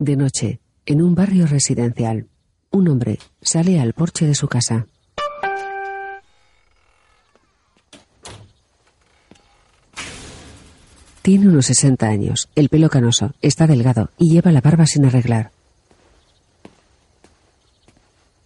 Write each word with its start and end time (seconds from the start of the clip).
De 0.00 0.14
noche, 0.14 0.60
en 0.86 1.02
un 1.02 1.16
barrio 1.16 1.48
residencial, 1.48 2.28
un 2.70 2.86
hombre 2.86 3.18
sale 3.42 3.80
al 3.80 3.94
porche 3.94 4.28
de 4.28 4.34
su 4.36 4.46
casa. 4.46 4.86
Tiene 11.20 11.48
unos 11.48 11.66
60 11.66 12.06
años, 12.06 12.48
el 12.54 12.68
pelo 12.68 12.88
canoso, 12.90 13.34
está 13.42 13.66
delgado 13.66 14.10
y 14.18 14.30
lleva 14.30 14.52
la 14.52 14.60
barba 14.60 14.86
sin 14.86 15.04
arreglar. 15.04 15.50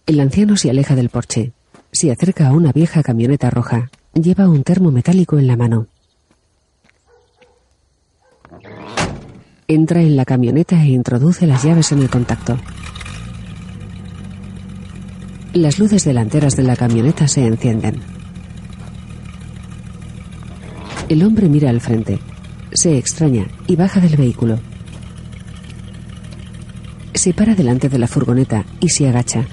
El 0.07 0.19
anciano 0.21 0.57
se 0.57 0.71
aleja 0.71 0.95
del 0.95 1.09
porche. 1.09 1.53
Se 1.91 2.11
acerca 2.11 2.47
a 2.47 2.53
una 2.53 2.71
vieja 2.71 3.03
camioneta 3.03 3.51
roja. 3.51 3.91
Lleva 4.15 4.49
un 4.49 4.63
termo 4.63 4.89
metálico 4.89 5.37
en 5.37 5.45
la 5.45 5.55
mano. 5.55 5.85
Entra 9.73 10.03
en 10.03 10.15
la 10.15 10.23
camioneta 10.23 10.79
e 10.83 10.89
introduce 10.89 11.47
las 11.47 11.63
llaves 11.63 11.91
en 11.93 11.97
el 11.97 12.07
contacto. 12.07 12.59
Las 15.53 15.79
luces 15.79 16.05
delanteras 16.05 16.55
de 16.55 16.61
la 16.61 16.75
camioneta 16.75 17.27
se 17.27 17.47
encienden. 17.47 17.95
El 21.09 21.23
hombre 21.23 21.49
mira 21.49 21.71
al 21.71 21.81
frente. 21.81 22.19
Se 22.71 22.99
extraña 22.99 23.47
y 23.65 23.75
baja 23.75 23.99
del 23.99 24.15
vehículo. 24.15 24.59
Se 27.15 27.33
para 27.33 27.55
delante 27.55 27.89
de 27.89 27.97
la 27.97 28.07
furgoneta 28.07 28.65
y 28.79 28.89
se 28.89 29.09
agacha. 29.09 29.43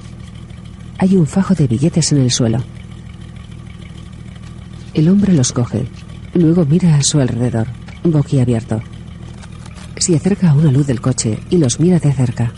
Hay 0.99 1.17
un 1.17 1.27
fajo 1.27 1.55
de 1.55 1.67
billetes 1.67 2.13
en 2.13 2.21
el 2.21 2.31
suelo. 2.31 2.59
El 4.93 5.09
hombre 5.09 5.33
los 5.33 5.51
coge. 5.53 5.87
Luego 6.35 6.67
mira 6.67 6.97
a 6.97 7.03
su 7.03 7.21
alrededor, 7.21 7.69
boquiabierto. 8.05 8.83
Se 10.01 10.17
acerca 10.17 10.49
a 10.49 10.55
una 10.55 10.73
luz 10.73 10.87
del 10.87 11.03
coche 11.03 11.39
y 11.51 11.59
los 11.59 11.79
mira 11.79 11.99
de 11.99 12.11
cerca. 12.15 12.55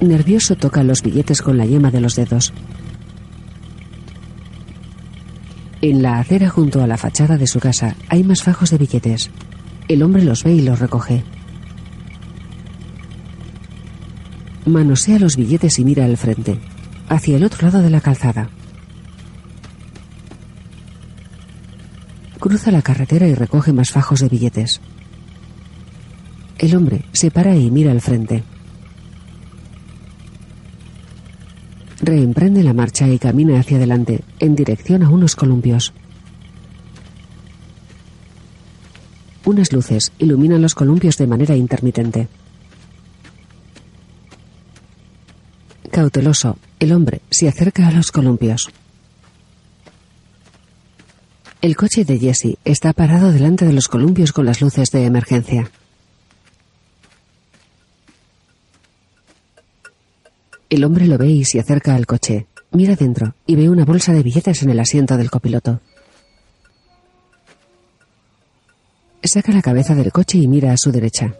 Nervioso 0.00 0.54
toca 0.54 0.84
los 0.84 1.02
billetes 1.02 1.42
con 1.42 1.58
la 1.58 1.66
yema 1.66 1.90
de 1.90 2.00
los 2.00 2.14
dedos. 2.14 2.52
En 5.82 6.00
la 6.00 6.20
acera 6.20 6.48
junto 6.48 6.80
a 6.80 6.86
la 6.86 6.96
fachada 6.96 7.36
de 7.36 7.48
su 7.48 7.58
casa 7.58 7.96
hay 8.08 8.22
más 8.22 8.44
fajos 8.44 8.70
de 8.70 8.78
billetes. 8.78 9.30
El 9.88 10.04
hombre 10.04 10.22
los 10.22 10.44
ve 10.44 10.54
y 10.54 10.60
los 10.60 10.78
recoge. 10.78 11.24
Manosea 14.64 15.18
los 15.18 15.36
billetes 15.36 15.76
y 15.80 15.84
mira 15.84 16.04
al 16.04 16.16
frente, 16.16 16.60
hacia 17.08 17.36
el 17.36 17.42
otro 17.42 17.66
lado 17.66 17.82
de 17.82 17.90
la 17.90 18.00
calzada. 18.00 18.48
Cruza 22.38 22.70
la 22.70 22.82
carretera 22.82 23.26
y 23.26 23.34
recoge 23.34 23.72
más 23.72 23.90
fajos 23.90 24.20
de 24.20 24.28
billetes. 24.28 24.80
El 26.58 26.74
hombre 26.76 27.04
se 27.12 27.30
para 27.30 27.56
y 27.56 27.70
mira 27.70 27.90
al 27.90 28.00
frente. 28.00 28.44
Reemprende 32.00 32.62
la 32.62 32.74
marcha 32.74 33.08
y 33.08 33.18
camina 33.18 33.58
hacia 33.58 33.76
adelante, 33.76 34.22
en 34.38 34.54
dirección 34.54 35.02
a 35.02 35.10
unos 35.10 35.34
columpios. 35.34 35.92
Unas 39.44 39.72
luces 39.72 40.12
iluminan 40.18 40.62
los 40.62 40.74
columpios 40.74 41.16
de 41.16 41.26
manera 41.26 41.56
intermitente. 41.56 42.28
Cauteloso, 45.90 46.56
el 46.78 46.92
hombre 46.92 47.22
se 47.30 47.48
acerca 47.48 47.88
a 47.88 47.90
los 47.90 48.12
columpios. 48.12 48.70
El 51.60 51.76
coche 51.76 52.04
de 52.04 52.20
Jesse 52.20 52.56
está 52.64 52.92
parado 52.92 53.32
delante 53.32 53.64
de 53.64 53.72
los 53.72 53.88
columpios 53.88 54.32
con 54.32 54.46
las 54.46 54.60
luces 54.60 54.92
de 54.92 55.04
emergencia. 55.04 55.68
El 60.70 60.84
hombre 60.84 61.08
lo 61.08 61.18
ve 61.18 61.26
y 61.26 61.44
se 61.44 61.58
acerca 61.58 61.96
al 61.96 62.06
coche. 62.06 62.46
Mira 62.70 62.94
dentro 62.94 63.34
y 63.44 63.56
ve 63.56 63.68
una 63.68 63.84
bolsa 63.84 64.12
de 64.12 64.22
billetes 64.22 64.62
en 64.62 64.70
el 64.70 64.78
asiento 64.78 65.16
del 65.16 65.32
copiloto. 65.32 65.80
Saca 69.24 69.50
la 69.50 69.62
cabeza 69.62 69.96
del 69.96 70.12
coche 70.12 70.38
y 70.38 70.46
mira 70.46 70.72
a 70.72 70.76
su 70.76 70.92
derecha. 70.92 71.34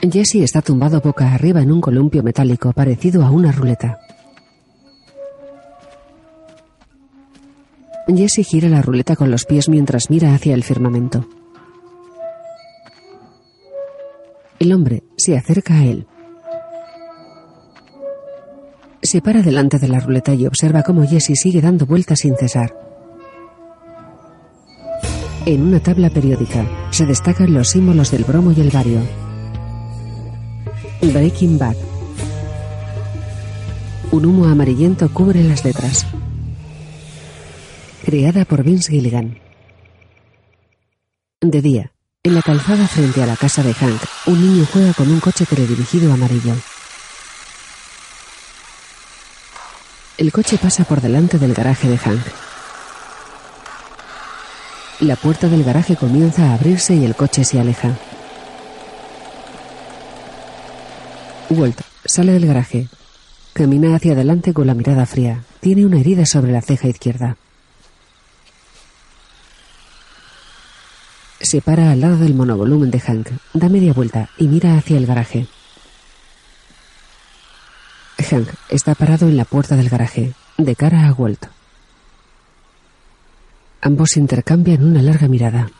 Jesse 0.00 0.36
está 0.36 0.62
tumbado 0.62 1.02
boca 1.02 1.34
arriba 1.34 1.60
en 1.60 1.70
un 1.70 1.82
columpio 1.82 2.22
metálico 2.22 2.72
parecido 2.72 3.26
a 3.26 3.30
una 3.30 3.52
ruleta. 3.52 4.07
Jesse 8.16 8.42
gira 8.42 8.68
la 8.70 8.80
ruleta 8.80 9.16
con 9.16 9.30
los 9.30 9.44
pies 9.44 9.68
mientras 9.68 10.08
mira 10.08 10.34
hacia 10.34 10.54
el 10.54 10.64
firmamento. 10.64 11.26
El 14.58 14.72
hombre 14.72 15.04
se 15.16 15.36
acerca 15.36 15.74
a 15.74 15.84
él. 15.84 16.06
Se 19.02 19.20
para 19.20 19.42
delante 19.42 19.78
de 19.78 19.88
la 19.88 20.00
ruleta 20.00 20.34
y 20.34 20.46
observa 20.46 20.82
cómo 20.82 21.06
Jesse 21.06 21.38
sigue 21.38 21.60
dando 21.60 21.86
vueltas 21.86 22.20
sin 22.20 22.34
cesar. 22.36 22.74
En 25.44 25.62
una 25.62 25.80
tabla 25.80 26.10
periódica 26.10 26.66
se 26.90 27.06
destacan 27.06 27.52
los 27.54 27.68
símbolos 27.68 28.10
del 28.10 28.24
bromo 28.24 28.52
y 28.52 28.60
el 28.60 28.70
bario. 28.70 29.00
Breaking 31.02 31.58
Bad. 31.58 31.76
Un 34.10 34.26
humo 34.26 34.46
amarillento 34.46 35.12
cubre 35.12 35.44
las 35.44 35.64
letras. 35.64 36.06
Creada 38.08 38.46
por 38.46 38.62
Vince 38.62 38.90
Gilligan. 38.90 39.38
De 41.42 41.60
día, 41.60 41.92
en 42.22 42.34
la 42.34 42.40
calzada 42.40 42.88
frente 42.88 43.22
a 43.22 43.26
la 43.26 43.36
casa 43.36 43.62
de 43.62 43.74
Hank, 43.74 44.00
un 44.24 44.40
niño 44.40 44.66
juega 44.72 44.94
con 44.94 45.10
un 45.10 45.20
coche 45.20 45.44
teledirigido 45.44 46.10
amarillo. 46.10 46.54
El 50.16 50.32
coche 50.32 50.56
pasa 50.56 50.84
por 50.84 51.02
delante 51.02 51.38
del 51.38 51.52
garaje 51.52 51.86
de 51.86 51.98
Hank. 51.98 52.22
La 55.00 55.16
puerta 55.16 55.50
del 55.50 55.62
garaje 55.62 55.94
comienza 55.94 56.44
a 56.44 56.54
abrirse 56.54 56.94
y 56.94 57.04
el 57.04 57.14
coche 57.14 57.44
se 57.44 57.60
aleja. 57.60 57.94
Walt 61.50 61.82
sale 62.06 62.32
del 62.32 62.46
garaje. 62.46 62.88
Camina 63.52 63.94
hacia 63.94 64.12
adelante 64.12 64.54
con 64.54 64.66
la 64.66 64.72
mirada 64.72 65.04
fría. 65.04 65.42
Tiene 65.60 65.84
una 65.84 66.00
herida 66.00 66.24
sobre 66.24 66.52
la 66.52 66.62
ceja 66.62 66.88
izquierda. 66.88 67.36
Se 71.40 71.60
para 71.62 71.92
al 71.92 72.00
lado 72.00 72.16
del 72.16 72.34
monovolumen 72.34 72.90
de 72.90 73.00
Hank, 73.00 73.28
da 73.54 73.68
media 73.68 73.92
vuelta 73.92 74.28
y 74.38 74.48
mira 74.48 74.76
hacia 74.76 74.96
el 74.96 75.06
garaje. 75.06 75.46
Hank 78.18 78.48
está 78.68 78.94
parado 78.94 79.28
en 79.28 79.36
la 79.36 79.44
puerta 79.44 79.76
del 79.76 79.88
garaje, 79.88 80.34
de 80.56 80.76
cara 80.76 81.06
a 81.06 81.12
Walt. 81.12 81.46
Ambos 83.80 84.16
intercambian 84.16 84.84
una 84.84 85.00
larga 85.00 85.28
mirada. 85.28 85.70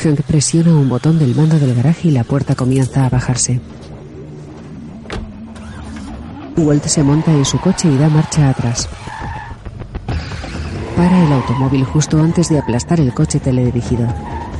Hank 0.00 0.22
presiona 0.22 0.76
un 0.76 0.88
botón 0.88 1.18
del 1.18 1.34
mando 1.34 1.58
del 1.58 1.74
garaje 1.74 2.08
y 2.08 2.10
la 2.12 2.22
puerta 2.22 2.54
comienza 2.54 3.04
a 3.04 3.08
bajarse. 3.08 3.60
Walt 6.56 6.84
se 6.84 7.02
monta 7.02 7.32
en 7.32 7.44
su 7.44 7.58
coche 7.58 7.88
y 7.88 7.98
da 7.98 8.08
marcha 8.08 8.48
atrás. 8.48 8.88
Para 10.98 11.24
el 11.24 11.32
automóvil 11.32 11.84
justo 11.84 12.20
antes 12.20 12.48
de 12.48 12.58
aplastar 12.58 12.98
el 12.98 13.14
coche 13.14 13.38
teledirigido. 13.38 14.04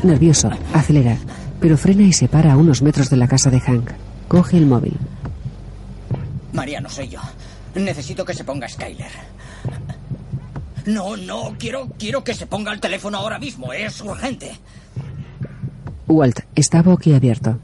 Nervioso, 0.05 0.49
acelera, 0.73 1.17
pero 1.61 1.77
frena 1.77 2.05
y 2.05 2.13
se 2.13 2.29
para 2.29 2.53
a 2.53 2.57
unos 2.57 2.81
metros 2.81 3.11
de 3.11 3.17
la 3.17 3.27
casa 3.27 3.51
de 3.51 3.59
Hank. 3.59 3.91
Coge 4.29 4.57
el 4.57 4.67
móvil. 4.67 4.97
Mariano, 6.53 6.89
soy 6.89 7.09
yo. 7.09 7.19
Necesito 7.75 8.25
que 8.25 8.35
se 8.35 8.45
ponga 8.45 8.69
Skyler. 8.69 9.11
No, 10.87 11.17
no, 11.17 11.57
quiero, 11.59 11.89
quiero 11.99 12.23
que 12.23 12.35
se 12.35 12.47
ponga 12.47 12.73
el 12.73 12.79
teléfono 12.79 13.19
ahora 13.19 13.41
mismo. 13.41 13.73
Es 13.73 14.01
urgente. 14.01 14.57
Walt 16.07 16.39
está 16.55 16.83
boquiabierto. 16.83 17.59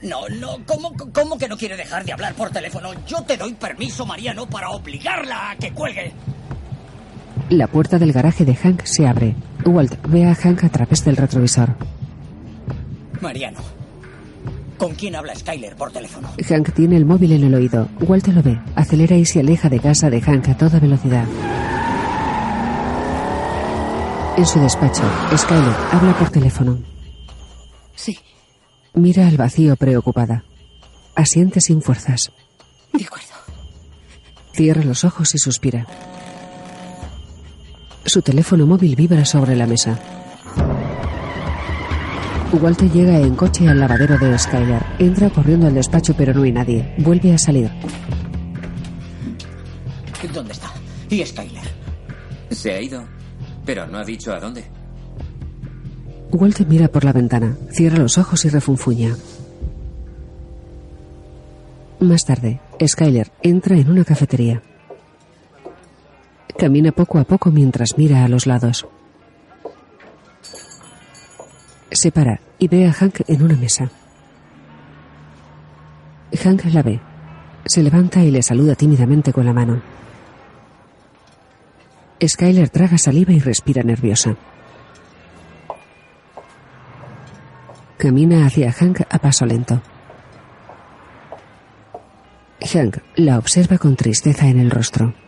No, 0.00 0.26
no, 0.40 0.64
¿cómo, 0.64 0.94
¿cómo 1.12 1.36
que 1.36 1.48
no 1.48 1.58
quiere 1.58 1.76
dejar 1.76 2.06
de 2.06 2.14
hablar 2.14 2.32
por 2.32 2.48
teléfono? 2.48 2.92
Yo 3.06 3.20
te 3.24 3.36
doy 3.36 3.52
permiso, 3.52 4.06
Mariano, 4.06 4.48
para 4.48 4.70
obligarla 4.70 5.50
a 5.50 5.56
que 5.56 5.70
cuelgue. 5.72 6.14
La 7.50 7.68
puerta 7.68 7.98
del 7.98 8.12
garaje 8.12 8.44
de 8.44 8.56
Hank 8.56 8.82
se 8.84 9.06
abre. 9.06 9.36
Walt 9.64 9.94
ve 10.08 10.26
a 10.26 10.34
Hank 10.34 10.64
a 10.64 10.68
través 10.68 11.04
del 11.04 11.16
retrovisor. 11.16 11.76
Mariano, 13.20 13.58
¿con 14.76 14.94
quién 14.94 15.14
habla 15.14 15.34
Skyler 15.34 15.76
por 15.76 15.92
teléfono? 15.92 16.28
Hank 16.48 16.72
tiene 16.72 16.96
el 16.96 17.04
móvil 17.04 17.32
en 17.32 17.44
el 17.44 17.54
oído. 17.54 17.88
Walt 18.00 18.26
lo 18.28 18.42
ve, 18.42 18.58
acelera 18.74 19.16
y 19.16 19.24
se 19.24 19.40
aleja 19.40 19.68
de 19.68 19.78
casa 19.78 20.10
de 20.10 20.20
Hank 20.20 20.48
a 20.48 20.56
toda 20.56 20.80
velocidad. 20.80 21.24
En 24.36 24.44
su 24.44 24.60
despacho, 24.60 25.02
Skyler 25.36 25.74
habla 25.92 26.18
por 26.18 26.30
teléfono. 26.30 26.78
Sí. 27.94 28.18
Mira 28.92 29.28
al 29.28 29.36
vacío 29.36 29.76
preocupada. 29.76 30.44
Asiente 31.14 31.60
sin 31.60 31.80
fuerzas. 31.80 32.32
De 32.92 33.04
acuerdo. 33.04 33.26
Cierra 34.52 34.82
los 34.82 35.04
ojos 35.04 35.34
y 35.34 35.38
suspira. 35.38 35.86
Su 38.06 38.22
teléfono 38.22 38.66
móvil 38.66 38.94
vibra 38.94 39.24
sobre 39.24 39.56
la 39.56 39.66
mesa. 39.66 39.98
Walter 42.52 42.90
llega 42.90 43.18
en 43.18 43.34
coche 43.34 43.68
al 43.68 43.80
lavadero 43.80 44.16
de 44.16 44.38
Skyler. 44.38 44.82
Entra 45.00 45.28
corriendo 45.28 45.66
al 45.66 45.74
despacho 45.74 46.14
pero 46.16 46.32
no 46.32 46.44
hay 46.44 46.52
nadie. 46.52 46.94
Vuelve 46.98 47.34
a 47.34 47.38
salir. 47.38 47.68
¿Dónde 50.32 50.52
está? 50.52 50.72
¿Y 51.10 51.24
Skyler? 51.26 51.64
Se 52.50 52.72
ha 52.72 52.80
ido, 52.80 53.04
pero 53.64 53.86
no 53.88 53.98
ha 53.98 54.04
dicho 54.04 54.32
a 54.32 54.38
dónde. 54.38 54.64
Walter 56.30 56.66
mira 56.66 56.88
por 56.88 57.04
la 57.04 57.12
ventana, 57.12 57.56
cierra 57.70 57.98
los 57.98 58.18
ojos 58.18 58.44
y 58.44 58.48
refunfuña. 58.48 59.16
Más 62.00 62.24
tarde, 62.24 62.60
Skyler 62.86 63.32
entra 63.42 63.76
en 63.76 63.90
una 63.90 64.04
cafetería. 64.04 64.62
Camina 66.58 66.90
poco 66.90 67.18
a 67.18 67.24
poco 67.24 67.50
mientras 67.50 67.98
mira 67.98 68.24
a 68.24 68.28
los 68.28 68.46
lados. 68.46 68.86
Se 71.90 72.10
para 72.10 72.40
y 72.58 72.68
ve 72.68 72.86
a 72.86 72.92
Hank 72.92 73.20
en 73.28 73.42
una 73.42 73.56
mesa. 73.56 73.90
Hank 76.42 76.64
la 76.72 76.82
ve. 76.82 77.00
Se 77.66 77.82
levanta 77.82 78.22
y 78.22 78.30
le 78.30 78.42
saluda 78.42 78.74
tímidamente 78.74 79.32
con 79.32 79.44
la 79.44 79.52
mano. 79.52 79.82
Skyler 82.26 82.70
traga 82.70 82.96
saliva 82.96 83.32
y 83.32 83.38
respira 83.38 83.82
nerviosa. 83.82 84.36
Camina 87.98 88.46
hacia 88.46 88.72
Hank 88.72 89.02
a 89.10 89.18
paso 89.18 89.44
lento. 89.44 89.82
Hank 92.60 92.98
la 93.16 93.38
observa 93.38 93.76
con 93.76 93.94
tristeza 93.96 94.46
en 94.48 94.58
el 94.58 94.70
rostro. 94.70 95.25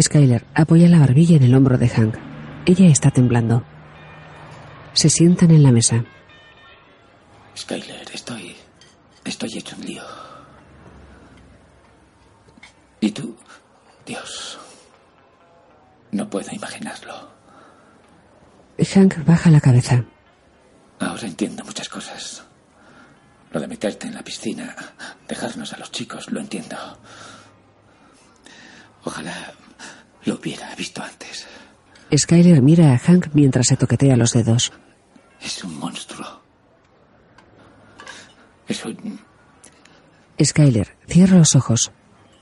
Skyler 0.00 0.44
apoya 0.54 0.88
la 0.88 0.98
barbilla 0.98 1.36
en 1.36 1.42
el 1.42 1.54
hombro 1.54 1.78
de 1.78 1.88
Hank. 1.88 2.16
Ella 2.66 2.86
está 2.86 3.10
temblando. 3.10 3.64
Se 4.92 5.08
sientan 5.08 5.50
en 5.50 5.62
la 5.62 5.72
mesa. 5.72 6.04
Skyler, 7.56 8.06
estoy. 8.12 8.54
Estoy 9.24 9.56
hecho 9.56 9.74
un 9.76 9.86
lío. 9.86 10.02
¿Y 13.00 13.10
tú? 13.10 13.36
Dios. 14.04 14.58
No 16.12 16.28
puedo 16.28 16.50
imaginarlo. 16.52 17.30
Hank 18.78 19.24
baja 19.24 19.50
la 19.50 19.60
cabeza. 19.60 20.04
Ahora 21.00 21.26
entiendo 21.26 21.64
muchas 21.64 21.88
cosas. 21.88 22.44
Lo 23.50 23.60
de 23.60 23.68
meterte 23.68 24.06
en 24.06 24.14
la 24.14 24.22
piscina, 24.22 24.76
dejarnos 25.26 25.72
a 25.72 25.78
los 25.78 25.90
chicos, 25.90 26.30
lo 26.30 26.40
entiendo. 26.40 26.76
Ojalá 29.04 29.52
lo 30.26 30.34
hubiera 30.34 30.74
visto 30.74 31.02
antes. 31.02 31.46
Skyler 32.14 32.60
mira 32.62 32.92
a 32.92 32.98
Hank 32.98 33.28
mientras 33.32 33.68
se 33.68 33.76
toquetea 33.76 34.16
los 34.16 34.32
dedos. 34.32 34.72
Es 35.40 35.64
un 35.64 35.78
monstruo. 35.78 36.42
Es 38.68 38.84
un... 38.84 39.20
Skyler 40.42 40.96
cierra 41.08 41.38
los 41.38 41.56
ojos. 41.56 41.90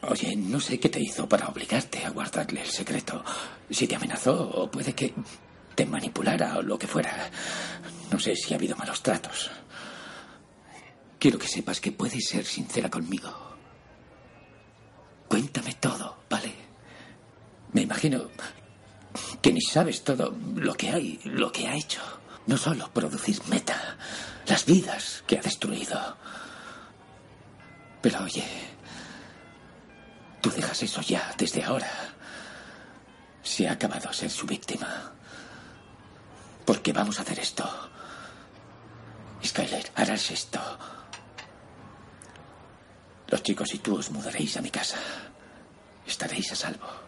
Oye, 0.03 0.37
no 0.37 0.61
sé 0.61 0.79
qué 0.79 0.89
te 0.89 1.01
hizo 1.01 1.29
para 1.29 1.49
obligarte 1.49 2.05
a 2.05 2.11
guardarle 2.11 2.63
el 2.63 2.69
secreto. 2.69 3.25
Si 3.71 3.87
te 3.87 3.97
amenazó 3.97 4.51
o 4.51 4.71
puede 4.71 4.93
que 4.95 5.15
te 5.75 5.87
manipulara 5.87 6.59
o 6.59 6.63
lo 6.63 6.79
que 6.79 6.87
fuera. 6.87 7.31
No 8.11 8.19
sé 8.19 8.37
si 8.37 8.53
ha 8.53 8.57
habido 8.57 8.77
malos 8.77 9.03
tratos. 9.03 9.51
Quiero 11.19 11.39
que 11.39 11.49
sepas 11.49 11.81
que 11.81 11.93
puedes 11.93 12.27
ser 12.27 12.45
sincera 12.45 12.91
conmigo. 12.91 13.33
Cuéntame 15.27 15.75
todo, 15.75 16.19
¿vale? 16.29 16.64
Me 17.75 17.83
imagino 17.83 18.31
que 19.43 19.53
ni 19.53 19.61
sabes 19.61 20.03
todo 20.05 20.35
lo 20.55 20.75
que 20.75 20.91
hay, 20.91 21.21
lo 21.25 21.53
que 21.53 21.67
ha 21.69 21.75
hecho. 21.75 22.01
No 22.47 22.57
solo 22.57 22.91
producir 22.93 23.41
meta, 23.49 23.97
las 24.47 24.65
vidas 24.65 25.25
que 25.27 25.39
ha 25.39 25.43
destruido. 25.43 26.17
Pero 28.01 28.23
oye, 28.23 28.45
tú 30.41 30.51
dejas 30.51 30.83
eso 30.83 31.01
ya 31.03 31.35
desde 31.37 31.65
ahora. 31.65 31.91
Se 33.43 33.69
ha 33.69 33.73
acabado 33.73 34.13
ser 34.13 34.31
su 34.31 34.47
víctima. 34.47 35.13
Porque 36.65 36.93
vamos 36.93 37.19
a 37.19 37.23
hacer 37.23 37.41
esto. 37.41 37.69
Skyler, 39.45 39.91
harás 39.97 40.31
esto. 40.31 40.61
Los 43.29 43.43
chicos 43.43 43.75
y 43.75 43.79
tú 43.79 43.97
os 43.97 44.11
mudaréis 44.11 44.57
a 44.57 44.63
mi 44.63 44.71
casa. 44.71 44.99
Estaréis 46.07 46.53
a 46.53 46.57
salvo. 46.57 47.04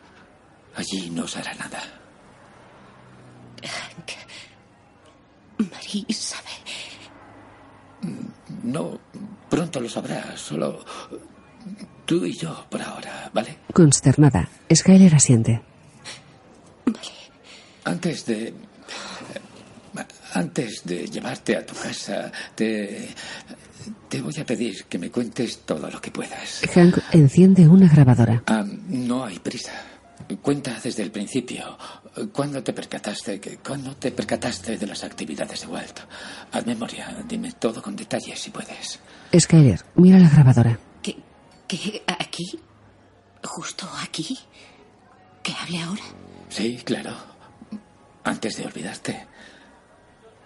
Allí 0.77 1.11
no 1.11 1.25
os 1.25 1.37
hará 1.37 1.55
nada. 1.55 1.81
Hank. 3.63 4.11
Marie 5.71 6.13
sabe. 6.13 6.51
No, 8.63 9.01
pronto 9.49 9.81
lo 9.81 9.89
sabrá. 9.89 10.37
Solo 10.37 10.85
tú 12.05 12.25
y 12.27 12.37
yo 12.37 12.67
por 12.69 12.83
ahora, 12.83 13.31
¿vale? 13.33 13.59
Consternada, 13.73 14.49
Skyler 14.73 15.15
asiente. 15.15 15.63
Antes 17.85 18.27
de... 18.27 18.55
Antes 20.35 20.83
de 20.85 21.07
llevarte 21.09 21.57
a 21.57 21.65
tu 21.65 21.75
casa, 21.75 22.31
te... 22.55 23.09
Te 24.09 24.21
voy 24.21 24.35
a 24.41 24.45
pedir 24.45 24.85
que 24.85 24.99
me 24.99 25.11
cuentes 25.11 25.61
todo 25.61 25.89
lo 25.89 26.01
que 26.01 26.11
puedas. 26.11 26.63
Hank 26.75 26.99
enciende 27.13 27.69
una 27.69 27.89
grabadora. 27.89 28.43
Ah, 28.47 28.65
no 28.89 29.25
hay 29.25 29.39
prisa. 29.39 29.73
Cuenta 30.43 30.79
desde 30.83 31.03
el 31.03 31.11
principio. 31.13 31.79
¿Cuándo 32.33 32.63
te 32.63 32.73
percataste 32.73 33.39
que, 33.41 33.59
cuándo 33.59 33.95
te 33.97 34.11
percataste 34.11 34.77
de 34.77 34.87
las 34.87 35.05
actividades 35.05 35.61
de 35.61 35.67
Walt? 35.69 36.01
Haz 36.53 36.67
memoria. 36.67 37.17
Dime 37.29 37.53
todo 37.53 37.81
con 37.83 37.95
detalles 37.95 38.41
si 38.41 38.51
puedes. 38.51 38.99
Skyler, 39.39 39.85
mira 39.97 40.19
la 40.19 40.29
grabadora. 40.29 40.79
¿Qué? 41.03 41.17
¿Qué? 41.69 42.03
¿Aquí? 42.07 42.59
¿Justo 43.45 43.89
aquí? 44.03 44.39
¿Que 45.43 45.53
hable 45.53 45.83
ahora? 45.83 46.03
Sí, 46.49 46.77
claro. 46.85 47.15
Antes 48.25 48.57
de 48.57 48.67
olvidarte. 48.67 49.27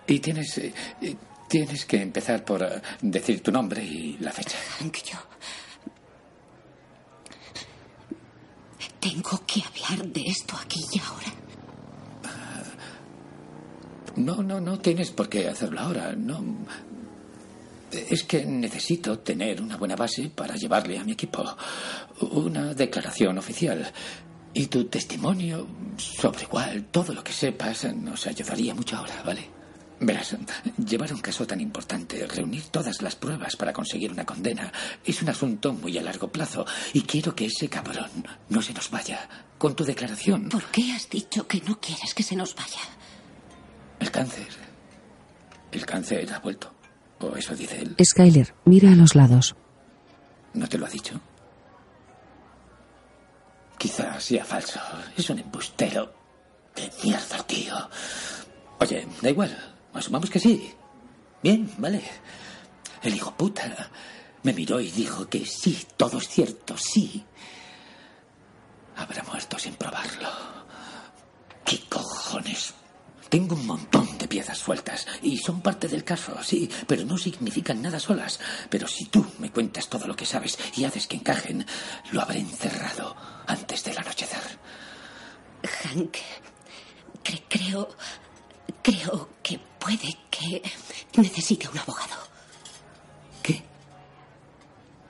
Y 0.07 0.19
tienes. 0.21 0.59
eh, 0.59 0.75
eh, 1.01 1.17
tienes 1.49 1.85
que 1.87 2.01
empezar 2.03 2.45
por 2.45 2.63
eh, 2.63 2.81
decir 3.01 3.43
tu 3.43 3.51
nombre 3.51 3.83
y 3.83 4.19
la 4.21 4.31
fecha. 4.33 4.57
Hank, 4.79 4.97
yo. 5.05 5.19
Tengo 9.01 9.43
que 9.47 9.63
hablar 9.63 10.07
de 10.09 10.23
esto 10.27 10.57
aquí 10.63 10.81
y 10.93 10.99
ahora. 11.01 11.33
No, 14.17 14.43
no, 14.43 14.61
no 14.61 14.79
tienes 14.79 15.11
por 15.11 15.29
qué 15.29 15.49
hacerlo 15.49 15.81
ahora. 15.81 16.13
No. 16.15 16.45
Es 17.91 18.25
que 18.25 18.45
necesito 18.45 19.19
tener 19.21 19.61
una 19.63 19.77
buena 19.77 19.97
base 19.97 20.31
para 20.31 20.55
llevarle 20.55 20.99
a 20.99 21.05
mi 21.05 21.13
equipo. 21.13 21.45
Una 22.33 22.75
declaración 22.75 23.39
oficial. 23.39 23.91
Y 24.53 24.67
tu 24.67 24.85
testimonio 24.87 25.67
sobre 25.97 26.43
igual, 26.43 26.87
todo 26.91 27.15
lo 27.15 27.23
que 27.23 27.33
sepas, 27.33 27.85
nos 27.95 28.27
ayudaría 28.27 28.75
mucho 28.75 28.97
ahora, 28.97 29.23
¿vale? 29.25 29.60
Verás, 30.03 30.35
llevar 30.79 31.13
un 31.13 31.21
caso 31.21 31.47
tan 31.47 31.61
importante, 31.61 32.27
reunir 32.27 32.69
todas 32.69 33.03
las 33.03 33.17
pruebas 33.17 33.55
para 33.57 33.75
conseguir 33.75 34.11
una 34.11 34.25
condena, 34.25 34.73
es 35.05 35.21
un 35.21 35.29
asunto 35.29 35.75
muy 35.75 35.99
a 35.99 36.03
largo 36.03 36.29
plazo. 36.29 36.65
Y 36.95 37.03
quiero 37.03 37.35
que 37.35 37.45
ese 37.45 37.69
cabrón 37.69 38.11
no 38.49 38.63
se 38.63 38.73
nos 38.73 38.91
vaya. 38.91 39.29
Con 39.59 39.77
tu 39.77 39.85
declaración. 39.85 40.49
¿Por 40.49 40.65
qué 40.71 40.93
has 40.93 41.11
dicho 41.11 41.47
que 41.47 41.61
no 41.61 41.79
quieres 41.79 42.15
que 42.15 42.23
se 42.23 42.35
nos 42.35 42.55
vaya? 42.55 42.81
El 43.99 44.11
cáncer. 44.11 44.49
El 45.71 45.85
cáncer 45.85 46.33
ha 46.33 46.39
vuelto. 46.39 46.73
O 47.19 47.37
eso 47.37 47.55
dice 47.55 47.83
él. 47.83 47.95
Skyler 48.03 48.55
mira 48.65 48.93
a 48.93 48.97
los 48.97 49.15
lados. 49.15 49.55
¿No 50.55 50.67
te 50.67 50.79
lo 50.79 50.87
ha 50.87 50.89
dicho? 50.89 51.21
Quizás 53.77 54.25
sea 54.25 54.47
falso. 54.47 54.81
Es 55.15 55.29
un 55.29 55.41
embustero. 55.41 56.15
De 56.75 56.91
mierda, 57.05 57.43
tío. 57.47 57.75
Oye, 58.79 59.07
da 59.21 59.29
igual. 59.29 59.77
Asumamos 59.95 60.31
que 60.31 60.39
sí. 60.41 60.73
Bien, 61.43 61.73
vale. 61.79 62.03
El 63.03 63.15
hijo 63.15 63.33
puta 63.35 63.91
me 64.43 64.53
miró 64.53 64.81
y 64.81 64.91
dijo 64.91 65.29
que 65.29 65.45
sí, 65.47 65.87
todo 65.97 66.19
es 66.19 66.29
cierto, 66.29 66.77
sí. 66.77 67.25
Habrá 68.97 69.23
muerto 69.25 69.59
sin 69.59 69.75
probarlo. 69.75 70.29
¿Qué 71.65 71.81
cojones? 71.89 72.75
Tengo 73.29 73.55
un 73.55 73.65
montón 73.67 74.19
de 74.19 74.27
piezas 74.27 74.59
sueltas 74.59 75.07
y 75.23 75.39
son 75.39 75.61
parte 75.63 75.87
del 75.87 76.03
caso, 76.03 76.37
sí, 76.43 76.69
pero 76.89 77.05
no 77.05 77.17
significan 77.17 77.81
nada 77.81 78.01
solas. 78.01 78.41
Pero 78.69 78.89
si 78.89 79.05
tú 79.07 79.25
me 79.39 79.51
cuentas 79.53 79.89
todo 79.89 80.07
lo 80.09 80.17
que 80.17 80.27
sabes 80.27 80.59
y 80.77 80.85
haces 80.85 81.07
que 81.07 81.17
encajen, 81.17 81.65
lo 82.11 82.21
habré 82.21 82.41
encerrado 82.41 83.17
antes 83.47 83.85
del 83.85 83.99
anochecer. 83.99 84.43
Hank, 85.63 86.17
cre- 87.25 87.43
creo. 87.49 87.89
Creo 88.83 89.29
que 89.43 89.59
puede 89.79 90.17
que 90.31 90.63
necesite 91.17 91.69
un 91.69 91.79
abogado. 91.79 92.17
¿Qué? 93.43 93.63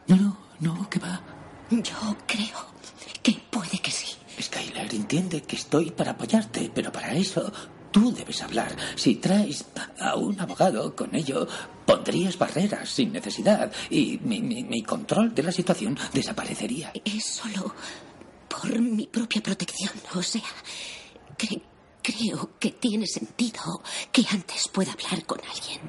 No, 0.09 0.17
no, 0.17 0.37
no, 0.61 0.91
¿qué 0.91 0.99
va? 0.99 1.21
Yo 1.71 2.17
creo 2.27 2.67
que 3.23 3.33
puede 3.51 3.81
entiende 5.11 5.43
que 5.43 5.57
estoy 5.57 5.91
para 5.91 6.13
apoyarte, 6.13 6.71
pero 6.75 6.93
para 6.93 7.13
eso 7.15 7.53
tú 7.91 8.13
debes 8.13 8.41
hablar. 8.43 8.77
Si 8.95 9.17
traes 9.17 9.65
a 9.99 10.15
un 10.15 10.39
abogado 10.41 10.95
con 10.95 11.15
ello, 11.15 11.47
pondrías 11.85 12.39
barreras 12.39 12.89
sin 12.89 13.13
necesidad 13.13 13.73
y 13.91 14.19
mi, 14.23 14.41
mi- 14.41 14.63
mi 14.63 14.83
control 14.83 15.35
de 15.35 15.43
la 15.43 15.53
situación 15.53 15.99
desaparecería. 16.13 16.93
Es 17.05 17.25
solo 17.25 17.75
por 18.49 18.79
mi 18.79 19.07
propia 19.09 19.43
protección. 19.43 19.93
O 20.15 20.23
sea, 20.23 20.43
cre- 21.37 21.63
creo 22.11 22.59
que 22.59 22.71
tiene 22.73 23.07
sentido 23.07 23.83
que 24.13 24.25
antes 24.31 24.69
pueda 24.69 24.93
hablar 24.93 25.25
con 25.27 25.41
alguien. 25.41 25.81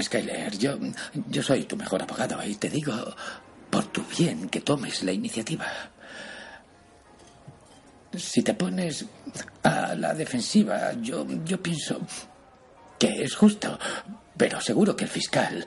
Skyler, 0.00 0.56
yo, 0.58 0.78
yo 1.28 1.42
soy 1.42 1.64
tu 1.64 1.76
mejor 1.76 2.02
abogado 2.02 2.42
y 2.44 2.54
te 2.56 2.68
digo 2.68 2.92
por 3.70 3.86
tu 3.86 4.02
bien 4.16 4.48
que 4.48 4.60
tomes 4.60 5.02
la 5.02 5.12
iniciativa. 5.12 5.66
Si 8.14 8.42
te 8.42 8.54
pones 8.54 9.04
a 9.62 9.94
la 9.94 10.14
defensiva, 10.14 10.92
yo, 11.00 11.26
yo 11.44 11.62
pienso 11.62 12.00
que 12.98 13.22
es 13.22 13.34
justo, 13.34 13.78
pero 14.36 14.60
seguro 14.60 14.96
que 14.96 15.04
el 15.04 15.10
fiscal 15.10 15.66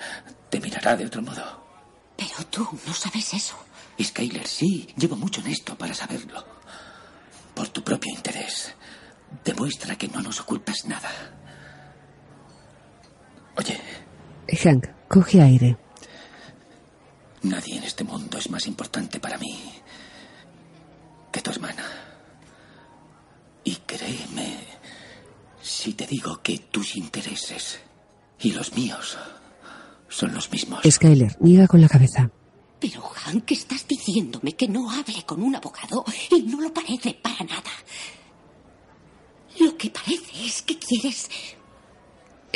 te 0.50 0.60
mirará 0.60 0.96
de 0.96 1.06
otro 1.06 1.22
modo. 1.22 1.64
Pero 2.16 2.46
tú 2.50 2.68
no 2.86 2.94
sabes 2.94 3.34
eso. 3.34 3.56
Skyler, 4.02 4.48
sí, 4.48 4.88
llevo 4.98 5.16
mucho 5.16 5.42
en 5.42 5.48
esto 5.48 5.78
para 5.78 5.94
saberlo. 5.94 6.59
Por 7.60 7.68
tu 7.68 7.84
propio 7.84 8.14
interés, 8.16 8.74
demuestra 9.44 9.98
que 9.98 10.08
no 10.08 10.22
nos 10.22 10.40
ocultas 10.40 10.86
nada. 10.86 11.10
Oye, 13.58 13.78
Hank 14.64 14.88
coge 15.10 15.42
aire. 15.42 15.78
Nadie 17.44 17.76
en 17.76 17.84
este 17.84 18.06
mundo 18.06 18.38
es 18.38 18.50
más 18.50 18.66
importante 18.66 19.20
para 19.20 19.38
mí 19.38 19.74
que 21.34 21.42
tu 21.42 21.52
hermana. 21.52 21.84
Y 23.66 23.76
créeme 23.76 24.60
si 25.62 25.96
te 25.96 26.08
digo 26.08 26.42
que 26.42 26.60
tus 26.60 26.96
intereses 26.96 27.82
y 28.40 28.54
los 28.54 28.74
míos 28.74 29.18
son 30.08 30.34
los 30.34 30.50
mismos. 30.50 30.82
Skyler 30.90 31.36
niega 31.42 31.68
con 31.68 31.82
la 31.82 31.90
cabeza. 31.90 32.32
Pero, 32.80 33.02
Hank, 33.02 33.52
estás 33.52 33.86
diciéndome 33.88 34.56
que 34.56 34.68
no 34.68 34.90
hable 34.90 35.24
con 35.26 35.42
un 35.44 35.56
abogado 35.56 36.06
y 36.32 36.42
no 36.44 36.62
lo 36.62 36.74
parece 36.74 37.14
para 37.14 37.44
nada. 37.44 37.72
Lo 39.60 39.76
que 39.78 39.90
parece 39.90 40.46
es 40.46 40.62
que 40.62 40.80
quieres. 40.80 41.30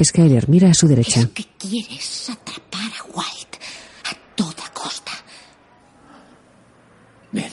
Skyler 0.02 0.48
mira 0.48 0.70
a 0.70 0.74
su 0.74 0.88
derecha. 0.88 1.20
Es 1.20 1.28
que 1.28 1.46
quieres 1.58 2.30
atrapar 2.30 2.92
a 3.00 3.04
White 3.06 3.60
a 4.06 4.36
toda 4.36 4.70
costa. 4.74 5.12
Bien. 7.32 7.52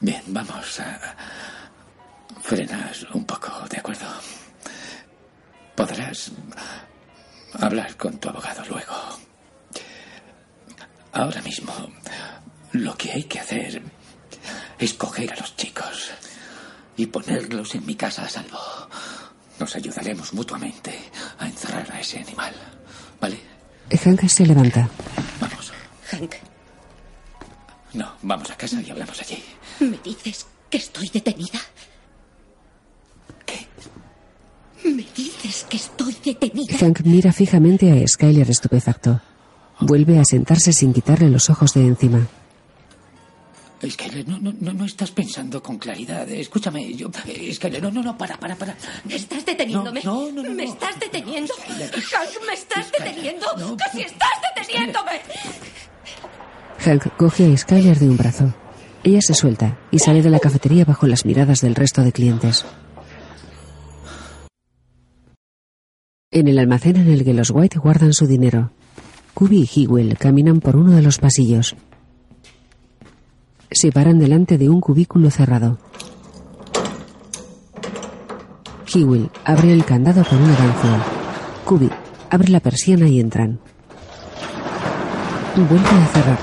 Bien, 0.00 0.22
vamos 0.28 0.80
a 0.80 1.16
frenas 2.40 3.02
un 3.12 3.24
poco, 3.24 3.50
¿de 3.68 3.78
acuerdo? 3.78 4.06
Podrás 5.74 6.30
hablar 7.60 7.96
con 7.96 8.18
tu 8.18 8.28
abogado 8.28 8.64
luego. 8.70 9.25
Ahora 11.16 11.40
mismo, 11.40 11.72
lo 12.72 12.94
que 12.94 13.10
hay 13.10 13.24
que 13.24 13.40
hacer 13.40 13.80
es 14.78 14.92
coger 14.92 15.32
a 15.32 15.36
los 15.36 15.56
chicos 15.56 16.10
y 16.94 17.06
ponerlos 17.06 17.74
en 17.74 17.86
mi 17.86 17.94
casa 17.94 18.26
a 18.26 18.28
salvo. 18.28 18.58
Nos 19.58 19.74
ayudaremos 19.76 20.34
mutuamente 20.34 20.92
a 21.38 21.46
encerrar 21.46 21.90
a 21.90 22.00
ese 22.00 22.18
animal. 22.18 22.52
¿Vale? 23.18 23.38
Hank 23.90 24.28
se 24.28 24.44
levanta. 24.44 24.90
Vamos. 25.40 25.72
Hank, 26.10 26.34
No, 27.94 28.12
vamos 28.20 28.50
a 28.50 28.56
casa 28.58 28.78
y 28.82 28.90
hablamos 28.90 29.18
allí. 29.22 29.42
¿me 29.80 29.96
dices 30.04 30.46
que 30.68 30.76
estoy 30.76 31.08
detenida? 31.08 31.60
¿Qué? 33.46 33.66
¿Me 34.86 35.06
dices 35.16 35.64
que 35.66 35.78
estoy 35.78 36.14
detenida? 36.22 36.76
Hank 36.78 37.00
mira 37.04 37.32
fijamente 37.32 37.90
a 37.90 38.06
Skyler 38.06 38.50
estupefacto. 38.50 39.18
Vuelve 39.80 40.18
a 40.18 40.24
sentarse 40.24 40.72
sin 40.72 40.92
quitarle 40.92 41.28
los 41.28 41.50
ojos 41.50 41.74
de 41.74 41.86
encima. 41.86 42.26
Skyler, 43.88 44.26
no, 44.26 44.38
no, 44.38 44.54
no, 44.58 44.72
no 44.72 44.84
estás 44.86 45.10
pensando 45.10 45.62
con 45.62 45.78
claridad. 45.78 46.28
Escúchame, 46.30 46.94
yo. 46.94 47.10
Skyler, 47.52 47.82
no, 47.82 47.90
no, 47.90 48.02
no, 48.02 48.16
para, 48.16 48.36
para, 48.38 48.56
para. 48.56 48.74
¿Estás 49.08 49.44
deteniéndome? 49.44 50.00
No, 50.02 50.32
no, 50.32 50.42
no, 50.42 50.48
no, 50.48 50.54
¿Me 50.54 50.64
estás 50.64 50.98
deteniendo? 50.98 51.52
Hank, 51.54 52.46
¿me 52.46 52.54
estás 52.54 52.86
Skyler, 52.86 53.14
deteniendo? 53.14 53.46
no, 53.58 53.76
¡Que 53.76 53.84
si 53.92 54.00
estás 54.02 54.30
deteniéndome! 54.56 55.20
Hank 56.78 57.16
coge 57.16 57.52
a 57.52 57.56
Skyler 57.56 57.98
de 57.98 58.08
un 58.08 58.16
brazo. 58.16 58.54
Ella 59.04 59.20
se 59.20 59.34
suelta 59.34 59.78
y 59.92 59.98
sale 59.98 60.22
de 60.22 60.30
la 60.30 60.40
cafetería 60.40 60.84
bajo 60.86 61.06
las 61.06 61.24
miradas 61.26 61.60
del 61.60 61.74
resto 61.74 62.02
de 62.02 62.12
clientes. 62.12 62.64
En 66.30 66.48
el 66.48 66.58
almacén 66.58 66.96
en 66.96 67.08
el 67.08 67.24
que 67.24 67.34
los 67.34 67.50
White 67.50 67.78
guardan 67.78 68.12
su 68.12 68.26
dinero, 68.26 68.72
Kubi 69.36 69.68
y 69.70 69.84
Hewell 69.84 70.16
caminan 70.16 70.60
por 70.60 70.76
uno 70.76 70.92
de 70.92 71.02
los 71.02 71.18
pasillos. 71.18 71.76
Se 73.70 73.92
paran 73.92 74.18
delante 74.18 74.56
de 74.56 74.70
un 74.70 74.80
cubículo 74.80 75.30
cerrado. 75.30 75.76
Hewell 78.90 79.28
abre 79.44 79.74
el 79.74 79.84
candado 79.84 80.24
con 80.24 80.42
una 80.42 80.56
ganzúa. 80.56 81.04
Kubi 81.66 81.90
abre 82.30 82.48
la 82.48 82.60
persiana 82.60 83.08
y 83.08 83.20
entran. 83.20 83.60
Vuelve 85.54 85.86
a 85.86 86.06
cerrar. 86.06 86.38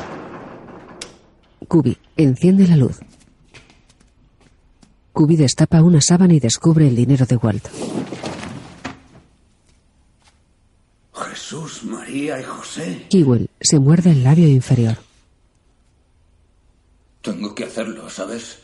Kubi 1.68 1.98
enciende 2.16 2.68
la 2.68 2.78
luz. 2.78 3.00
Kubi 5.14 5.36
destapa 5.36 5.82
una 5.82 6.00
sábana 6.00 6.36
y 6.36 6.40
descubre 6.40 6.88
el 6.88 6.96
dinero 6.96 7.26
de 7.26 7.38
Walt. 7.38 7.68
Jesús, 11.63 11.84
María 11.84 12.39
y 12.39 12.43
José. 12.43 13.05
Hewell 13.10 13.50
se 13.62 13.79
muerde 13.79 14.12
el 14.12 14.24
labio 14.24 14.48
inferior. 14.48 14.98
Tengo 17.22 17.55
que 17.55 17.65
hacerlo, 17.65 18.10
¿sabes? 18.10 18.60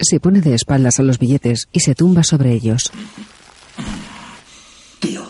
Se 0.00 0.20
pone 0.20 0.40
de 0.40 0.54
espaldas 0.54 0.98
a 0.98 1.02
los 1.02 1.18
billetes 1.18 1.68
y 1.72 1.80
se 1.80 1.94
tumba 1.94 2.22
sobre 2.22 2.52
ellos. 2.52 2.90
Tío. 5.00 5.26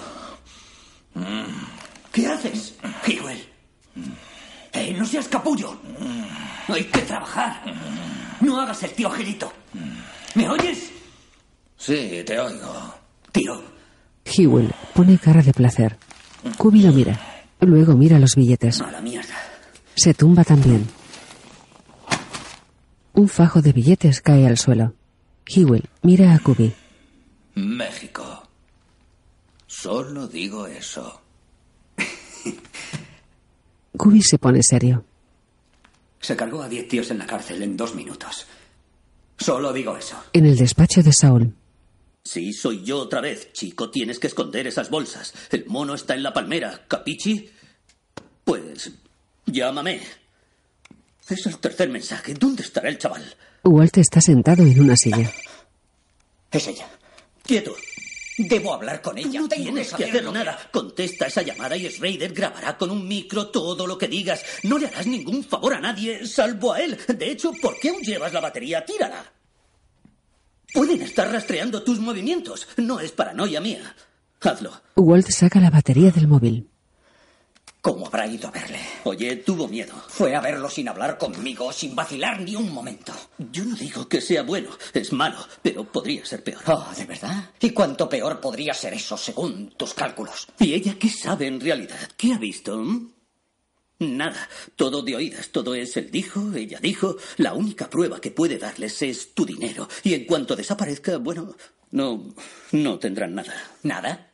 ¿Qué 2.12 2.26
haces, 2.26 2.75
Hewell? 3.07 3.45
¡Eh, 4.73 4.95
no 4.97 5.07
seas 5.07 5.28
capullo! 5.28 5.76
Hay 6.68 6.85
que 6.85 7.00
trabajar. 7.00 7.62
No 8.40 8.61
hagas 8.61 8.83
el 8.83 8.92
tío 8.92 9.11
Gelito. 9.11 9.52
¿Me 10.35 10.49
oyes? 10.49 10.90
Sí, 11.76 12.23
te 12.25 12.38
oigo. 12.38 12.95
Tío, 13.33 13.62
Hewell 14.25 14.73
pone 14.95 15.18
cara 15.18 15.42
de 15.42 15.52
placer. 15.52 15.97
Kubi 16.57 16.83
lo 16.83 16.92
mira. 16.92 17.18
Luego 17.61 17.95
mira 17.95 18.18
los 18.18 18.35
billetes. 18.37 18.80
a 18.80 18.90
la 18.90 19.00
mierda. 19.00 19.35
Se 19.95 20.14
tumba 20.14 20.45
también. 20.45 20.87
Un 23.14 23.28
fajo 23.28 23.61
de 23.62 23.73
billetes 23.73 24.21
cae 24.21 24.47
al 24.47 24.59
suelo. 24.59 24.95
Hewell 25.47 25.88
mira 26.02 26.35
a 26.35 26.38
Kubi. 26.38 26.73
México. 27.54 28.49
Solo 29.66 30.28
digo 30.28 30.66
eso. 30.66 31.21
Kubi 33.97 34.23
se 34.23 34.38
pone 34.38 34.62
serio. 34.62 35.04
Se 36.21 36.37
cargó 36.37 36.62
a 36.62 36.68
diez 36.68 36.88
tíos 36.88 37.11
en 37.11 37.18
la 37.18 37.26
cárcel 37.26 37.62
en 37.62 37.76
dos 37.76 37.95
minutos. 37.95 38.47
Solo 39.37 39.73
digo 39.73 39.97
eso. 39.97 40.16
En 40.33 40.47
el 40.47 40.57
despacho 40.57 41.02
de 41.02 41.12
Saul, 41.12 41.54
Sí, 42.28 42.52
soy 42.52 42.85
yo 42.85 42.99
otra 42.99 43.23
vez. 43.23 43.54
Chico, 43.54 43.90
tienes 43.90 44.18
que 44.18 44.26
esconder 44.26 44.66
esas 44.66 44.90
bolsas. 44.90 45.32
El 45.50 45.64
mono 45.64 45.94
está 45.94 46.14
en 46.14 46.23
la 46.23 46.35
palmera. 46.35 46.85
¿Capichi? 46.87 47.49
Pues... 48.44 48.92
Llámame. 49.47 50.02
Es 51.26 51.47
el 51.47 51.56
tercer 51.56 51.88
mensaje. 51.88 52.35
¿Dónde 52.35 52.64
estará 52.64 52.90
el 52.90 52.99
chaval? 52.99 53.35
Walt 53.64 53.97
está 53.97 54.20
sentado 54.20 54.62
en 54.62 54.78
una 54.78 54.94
silla. 54.94 55.32
Es 56.50 56.68
ella. 56.68 56.87
Quieto. 57.42 57.75
Debo 58.37 58.75
hablar 58.75 59.00
con 59.00 59.16
ella. 59.16 59.40
No 59.40 59.49
tienes 59.49 59.94
que 59.94 60.04
hacer 60.04 60.30
nada. 60.30 60.68
Contesta 60.70 61.28
esa 61.28 61.40
llamada 61.40 61.78
y 61.78 61.88
Schrader 61.88 62.35
grabará 62.35 62.76
con 62.76 62.90
un 62.90 63.08
micro 63.08 63.49
todo 63.49 63.87
lo 63.87 63.97
que 63.97 64.06
digas. 64.06 64.44
No 64.64 64.76
le 64.76 64.88
harás 64.88 65.06
ningún 65.06 65.42
favor 65.44 65.73
a 65.73 65.80
nadie, 65.80 66.26
salvo 66.26 66.75
a 66.75 66.80
él. 66.82 66.99
De 67.08 67.30
hecho, 67.30 67.52
¿por 67.54 67.80
qué 67.80 67.88
aún 67.88 68.02
llevas 68.02 68.35
la 68.35 68.40
batería? 68.40 68.85
Tírala. 68.85 69.32
Pueden 70.73 71.03
estar 71.03 71.31
rastreando 71.31 71.83
tus 71.83 71.99
movimientos. 71.99 72.69
No 72.77 73.01
es 73.01 73.13
paranoia 73.13 73.61
mía. 73.61 73.95
Hazlo. 74.41 74.73
Walt 74.97 75.29
saca 75.31 75.61
la 75.61 75.71
batería 75.71 76.11
del 76.11 76.29
móvil. 76.29 76.69
¿Cómo 77.81 78.07
habrá 78.07 78.27
ido 78.27 78.49
a 78.49 78.51
verle? 78.51 78.81
Oye, 79.05 79.37
tuvo 79.37 79.69
miedo. 79.69 79.95
Fue 80.09 80.35
a 80.35 80.41
verlo 80.41 80.69
sin 80.69 80.89
hablar 80.89 81.17
conmigo, 81.17 81.73
sin 81.73 81.95
vacilar 81.95 82.41
ni 82.41 82.57
un 82.57 82.73
momento. 82.73 83.13
Yo 83.39 83.65
no 83.65 83.77
digo 83.77 84.09
que 84.09 84.21
sea 84.21 84.43
bueno, 84.43 84.71
es 84.93 85.13
malo, 85.13 85.39
pero 85.63 85.85
podría 85.85 86.25
ser 86.27 86.43
peor. 86.43 86.61
Oh, 86.67 86.87
¿de 86.97 87.05
verdad? 87.07 87.51
¿Y 87.61 87.71
cuánto 87.71 88.09
peor 88.09 88.41
podría 88.41 88.75
ser 88.75 88.95
eso 88.95 89.17
según 89.17 89.71
tus 89.77 89.95
cálculos? 89.95 90.49
¿Y 90.59 90.75
ella 90.75 90.97
qué 90.99 91.09
sabe 91.09 91.47
en 91.47 91.61
realidad? 91.61 91.97
¿Qué 92.17 92.35
ha 92.35 92.39
visto? 92.39 92.77
mm? 92.77 93.11
Nada, 94.00 94.49
todo 94.76 95.02
de 95.02 95.17
oídas, 95.17 95.49
todo 95.49 95.75
es 95.75 95.97
él 95.97 96.11
dijo, 96.11 96.52
ella 96.55 96.78
dijo. 96.81 97.17
La 97.37 97.55
única 97.55 97.90
prueba 97.90 98.21
que 98.21 98.31
puede 98.31 98.59
darles 98.59 99.02
es 99.02 99.35
tu 99.35 99.45
dinero. 99.45 99.88
Y 100.05 100.14
en 100.14 100.25
cuanto 100.25 100.55
desaparezca, 100.55 101.19
bueno, 101.19 101.57
no, 101.90 102.35
no 102.73 102.99
tendrán 102.99 103.35
nada. 103.35 103.55
¿Nada? 103.83 104.33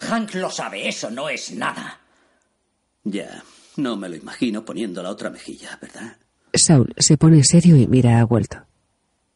Hank 0.00 0.34
lo 0.34 0.50
sabe, 0.50 0.88
eso 0.88 1.10
no 1.10 1.28
es 1.28 1.52
nada. 1.52 2.00
Ya, 3.04 3.44
no 3.76 3.96
me 3.96 4.08
lo 4.08 4.16
imagino 4.16 4.64
poniendo 4.64 5.02
la 5.02 5.10
otra 5.10 5.30
mejilla, 5.30 5.78
¿verdad? 5.80 6.18
Saul 6.52 6.92
se 6.96 7.16
pone 7.16 7.42
serio 7.44 7.76
y 7.76 7.86
mira 7.86 8.20
a 8.20 8.24
Walt. 8.24 8.54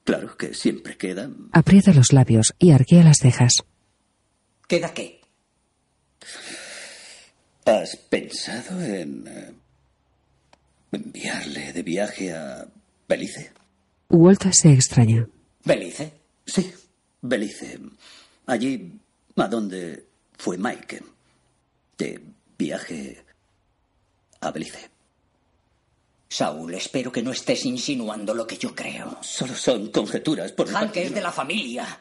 Claro 0.05 0.37
que 0.37 0.55
siempre 0.55 0.97
queda. 0.97 1.31
Aprieta 1.53 1.93
los 1.93 2.13
labios 2.13 2.55
y 2.59 2.71
arquea 2.71 3.05
las 3.05 3.19
cejas. 3.19 3.65
¿Queda 4.67 4.95
qué? 4.95 5.18
¿Has 7.69 7.97
pensado 7.97 8.83
en 8.83 9.27
eh, 9.29 9.53
enviarle 10.91 11.75
de 11.75 11.83
viaje 11.83 12.33
a 12.33 12.67
Belice? 13.07 13.53
Walt 14.09 14.43
se 14.53 14.73
extraña. 14.73 15.29
¿Belice? 15.65 16.13
Sí, 16.47 16.73
Belice. 17.21 17.79
Allí 18.47 18.91
a 19.37 19.49
donde 19.49 20.07
fue 20.39 20.57
Mike. 20.57 21.03
De 21.99 22.19
viaje 22.57 23.23
a 24.41 24.51
Belice. 24.51 24.89
Saúl, 26.27 26.73
espero 26.73 27.13
que 27.13 27.23
no 27.23 27.33
estés 27.33 27.67
insinuando 27.67 28.33
lo 28.33 28.47
que 28.47 28.57
yo 28.57 28.75
creo. 28.75 29.19
Solo 29.21 29.55
son 29.55 29.91
conjeturas 29.91 30.53
por 30.53 30.69
Hank 30.69 30.97
es 30.97 31.13
de 31.13 31.21
la 31.21 31.33
familia. 31.33 32.01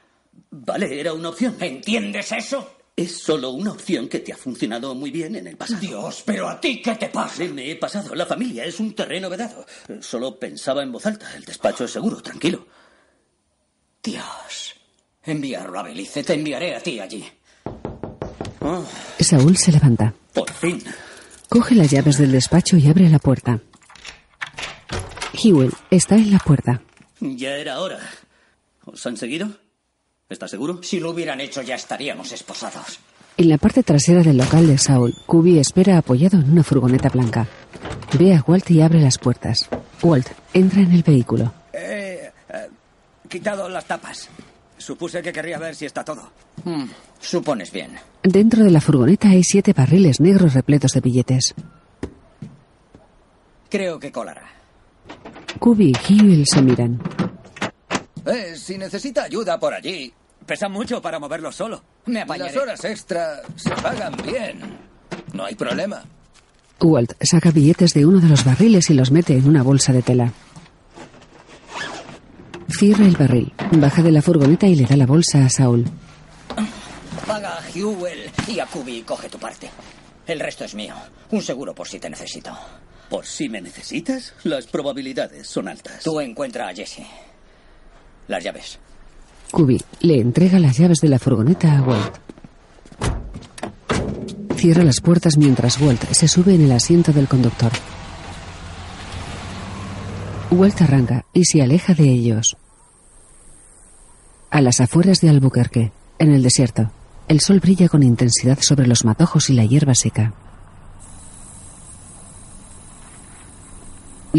Vale, 0.50 0.98
era 0.98 1.12
una 1.12 1.28
opción. 1.28 1.58
¿Entiendes 1.60 2.32
eso? 2.32 2.77
Es 2.98 3.20
solo 3.20 3.52
una 3.52 3.72
opción 3.74 4.10
que 4.10 4.18
te 4.20 4.34
ha 4.34 4.38
funcionado 4.38 4.96
muy 4.96 5.12
bien 5.12 5.36
en 5.36 5.46
el 5.46 5.56
pasado. 5.56 5.80
Dios, 5.80 6.24
pero 6.26 6.50
a 6.50 6.60
ti, 6.60 6.82
¿qué 6.82 6.96
te 6.96 7.10
pasa? 7.10 7.44
Me 7.44 7.70
he 7.70 7.76
pasado. 7.76 8.16
La 8.16 8.26
familia 8.26 8.66
es 8.66 8.80
un 8.80 8.96
terreno 8.96 9.30
vedado. 9.30 9.68
Solo 10.02 10.40
pensaba 10.40 10.82
en 10.82 10.92
voz 10.92 11.06
alta. 11.06 11.32
El 11.36 11.46
despacho 11.46 11.84
es 11.86 11.92
seguro, 11.92 12.20
tranquilo. 12.24 12.66
Dios. 14.02 14.76
Enviarlo 15.24 15.80
a 15.80 15.84
Belice, 15.84 16.24
te 16.24 16.34
enviaré 16.34 16.76
a 16.76 16.80
ti 16.80 17.00
allí. 17.00 17.24
Oh, 18.62 18.84
Saúl 19.20 19.56
se 19.58 19.72
levanta. 19.74 20.12
por 20.34 20.52
fin. 20.52 20.84
Coge 21.50 21.76
las 21.76 21.92
llaves 21.92 22.18
del 22.18 22.32
despacho 22.32 22.78
y 22.78 22.88
abre 22.88 23.10
la 23.10 23.20
puerta. 23.20 23.60
Hewell 25.34 25.72
está 25.92 26.16
en 26.16 26.32
la 26.32 26.40
puerta. 26.40 26.82
Ya 27.20 27.58
era 27.58 27.80
hora. 27.80 28.00
¿Os 28.86 29.06
han 29.06 29.18
seguido? 29.18 29.50
¿Estás 30.30 30.52
seguro? 30.52 30.84
Si 30.84 31.00
lo 31.00 31.12
hubieran 31.12 31.40
hecho 31.40 31.62
ya 31.62 31.76
estaríamos 31.76 32.34
esposados. 32.34 33.00
En 33.38 33.48
la 33.48 33.58
parte 33.58 33.82
trasera 33.82 34.24
del 34.24 34.38
local 34.38 34.68
de 34.68 34.78
Saul, 34.78 35.16
Kubi 35.26 35.58
espera 35.58 35.98
apoyado 35.98 36.38
en 36.38 36.52
una 36.52 36.64
furgoneta 36.64 37.08
blanca. 37.08 37.48
Ve 38.20 38.36
a 38.36 38.44
Walt 38.46 38.70
y 38.72 38.82
abre 38.82 39.00
las 39.00 39.18
puertas. 39.18 39.70
Walt 40.02 40.28
entra 40.54 40.82
en 40.82 40.92
el 40.92 41.04
vehículo. 41.04 41.54
He 41.72 42.32
eh, 42.50 42.68
quitado 43.30 43.70
las 43.70 43.86
tapas. 43.86 44.28
Supuse 44.78 45.22
que 45.22 45.32
querría 45.32 45.60
ver 45.60 45.76
si 45.76 45.86
está 45.86 46.04
todo. 46.04 46.30
Hmm, 46.66 46.88
supones 47.22 47.72
bien. 47.72 47.92
Dentro 48.22 48.64
de 48.64 48.72
la 48.72 48.82
furgoneta 48.82 49.30
hay 49.30 49.44
siete 49.44 49.72
barriles 49.72 50.20
negros 50.20 50.54
repletos 50.54 50.92
de 50.92 51.00
billetes. 51.00 51.56
Creo 53.70 53.98
que 53.98 54.12
colará. 54.12 54.50
Kubi 55.60 55.94
y 55.94 56.14
Hewell 56.14 56.46
se 56.46 56.62
miran. 56.62 57.00
Eh, 58.28 58.56
si 58.56 58.78
necesita 58.78 59.24
ayuda 59.24 59.60
por 59.60 59.74
allí. 59.74 60.14
Pesa 60.46 60.70
mucho 60.70 61.02
para 61.02 61.20
moverlo 61.20 61.52
solo. 61.52 61.84
Me 62.06 62.22
apañaré. 62.22 62.54
Las 62.54 62.62
horas 62.62 62.86
extra 62.86 63.42
se 63.56 63.72
pagan 63.72 64.16
bien. 64.24 64.60
No 65.34 65.46
hay 65.46 65.56
problema. 65.56 66.04
Walt 66.80 67.14
saca 67.22 67.52
billetes 67.52 67.94
de 67.94 68.06
uno 68.06 68.20
de 68.20 68.30
los 68.30 68.46
barriles 68.46 68.90
y 68.90 68.94
los 68.94 69.12
mete 69.12 69.34
en 69.34 69.48
una 69.48 69.64
bolsa 69.64 69.94
de 69.94 70.02
tela. 70.02 70.32
Cierra 72.70 73.06
el 73.06 73.16
barril, 73.16 73.54
baja 73.72 74.04
de 74.04 74.12
la 74.12 74.22
furgoneta 74.22 74.68
y 74.68 74.76
le 74.76 74.86
da 74.86 74.96
la 74.96 75.06
bolsa 75.06 75.46
a 75.46 75.50
Saul. 75.50 75.86
Paga 77.26 77.58
a 77.58 77.70
Hewell 77.70 78.30
y 78.48 78.60
a 78.60 78.66
Kubi 78.66 78.98
y 78.98 79.02
coge 79.02 79.30
tu 79.30 79.40
parte. 79.40 79.70
El 80.28 80.40
resto 80.40 80.66
es 80.66 80.76
mío. 80.76 80.94
Un 81.32 81.42
seguro 81.42 81.74
por 81.74 81.88
si 81.88 82.00
te 82.00 82.10
necesito. 82.10 82.56
Por 83.10 83.26
si 83.26 83.48
me 83.48 83.62
necesitas, 83.62 84.34
las 84.44 84.68
probabilidades 84.68 85.48
son 85.48 85.70
altas. 85.70 86.04
Tú 86.04 86.20
encuentra 86.20 86.68
a 86.68 86.74
Jesse. 86.76 87.04
Las 88.28 88.44
llaves. 88.44 88.80
Kubi 89.52 89.82
le 90.02 90.20
entrega 90.20 90.60
las 90.60 90.78
llaves 90.78 91.00
de 91.02 91.10
la 91.10 91.20
furgoneta 91.20 91.78
a 91.78 91.82
Walt. 91.82 92.16
Cierra 94.56 94.84
las 94.84 95.02
puertas 95.02 95.38
mientras 95.38 95.80
Walt 95.80 96.04
se 96.12 96.28
sube 96.28 96.56
en 96.56 96.62
el 96.62 96.72
asiento 96.72 97.14
del 97.14 97.28
conductor. 97.28 97.72
Walt 100.52 100.82
arranca 100.82 101.26
y 101.34 101.46
se 101.46 101.62
aleja 101.62 101.94
de 101.94 102.06
ellos. 102.06 102.58
A 104.50 104.62
las 104.62 104.82
afueras 104.82 105.22
de 105.22 105.30
Albuquerque, 105.30 105.92
en 106.20 106.34
el 106.34 106.42
desierto, 106.42 106.92
el 107.28 107.42
sol 107.42 107.60
brilla 107.60 107.90
con 107.90 108.02
intensidad 108.04 108.60
sobre 108.62 108.88
los 108.88 109.06
matojos 109.06 109.50
y 109.50 109.54
la 109.54 109.66
hierba 109.66 109.94
seca. 109.94 110.34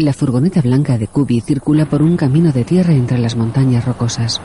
La 0.01 0.13
furgoneta 0.13 0.61
blanca 0.61 0.97
de 0.97 1.07
Kubi 1.07 1.41
circula 1.41 1.85
por 1.85 2.01
un 2.01 2.15
camino 2.15 2.53
de 2.53 2.63
tierra 2.63 2.93
entre 2.93 3.17
las 3.17 3.35
montañas 3.35 3.83
rocosas. 3.83 4.39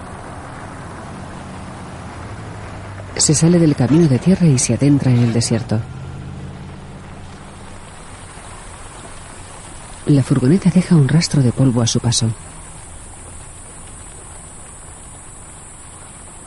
Se 3.16 3.36
sale 3.36 3.60
del 3.60 3.76
camino 3.76 4.08
de 4.08 4.18
tierra 4.18 4.48
y 4.48 4.58
se 4.58 4.74
adentra 4.74 5.12
en 5.12 5.18
el 5.18 5.32
desierto. 5.32 5.78
La 10.06 10.24
furgoneta 10.24 10.70
deja 10.70 10.96
un 10.96 11.06
rastro 11.06 11.40
de 11.40 11.52
polvo 11.52 11.82
a 11.82 11.86
su 11.86 12.00
paso. 12.00 12.26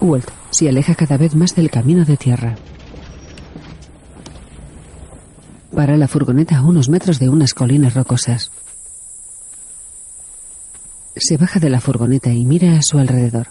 Walt 0.02 0.30
se 0.50 0.68
aleja 0.68 0.96
cada 0.96 1.16
vez 1.16 1.34
más 1.34 1.56
del 1.56 1.70
camino 1.70 2.04
de 2.04 2.18
tierra. 2.18 2.56
Para 5.74 5.96
la 5.96 6.10
furgoneta 6.10 6.58
a 6.58 6.64
unos 6.66 6.90
metros 6.90 7.20
de 7.20 7.30
unas 7.30 7.54
colinas 7.54 7.94
rocosas. 7.94 8.52
Se 11.20 11.38
baja 11.38 11.60
de 11.60 11.70
la 11.70 11.82
furgoneta 11.82 12.32
y 12.32 12.46
mira 12.46 12.78
a 12.78 12.82
su 12.82 12.98
alrededor. 13.00 13.48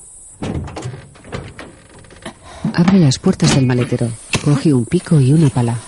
Abre 2.74 2.98
las 2.98 3.18
puertas 3.18 3.54
del 3.54 3.66
maletero, 3.66 4.08
coge 4.44 4.72
un 4.72 4.84
pico 4.84 5.20
y 5.20 5.32
una 5.32 5.48
pala. 5.50 5.78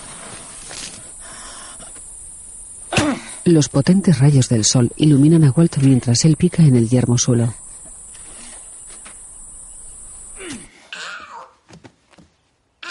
Los 3.45 3.69
potentes 3.69 4.19
rayos 4.19 4.49
del 4.49 4.65
sol 4.65 4.91
iluminan 4.97 5.43
a 5.43 5.51
Walt 5.51 5.77
mientras 5.77 6.25
él 6.25 6.35
pica 6.35 6.63
en 6.63 6.75
el 6.75 6.89
yermo 6.89 7.17
suelo. 7.17 7.53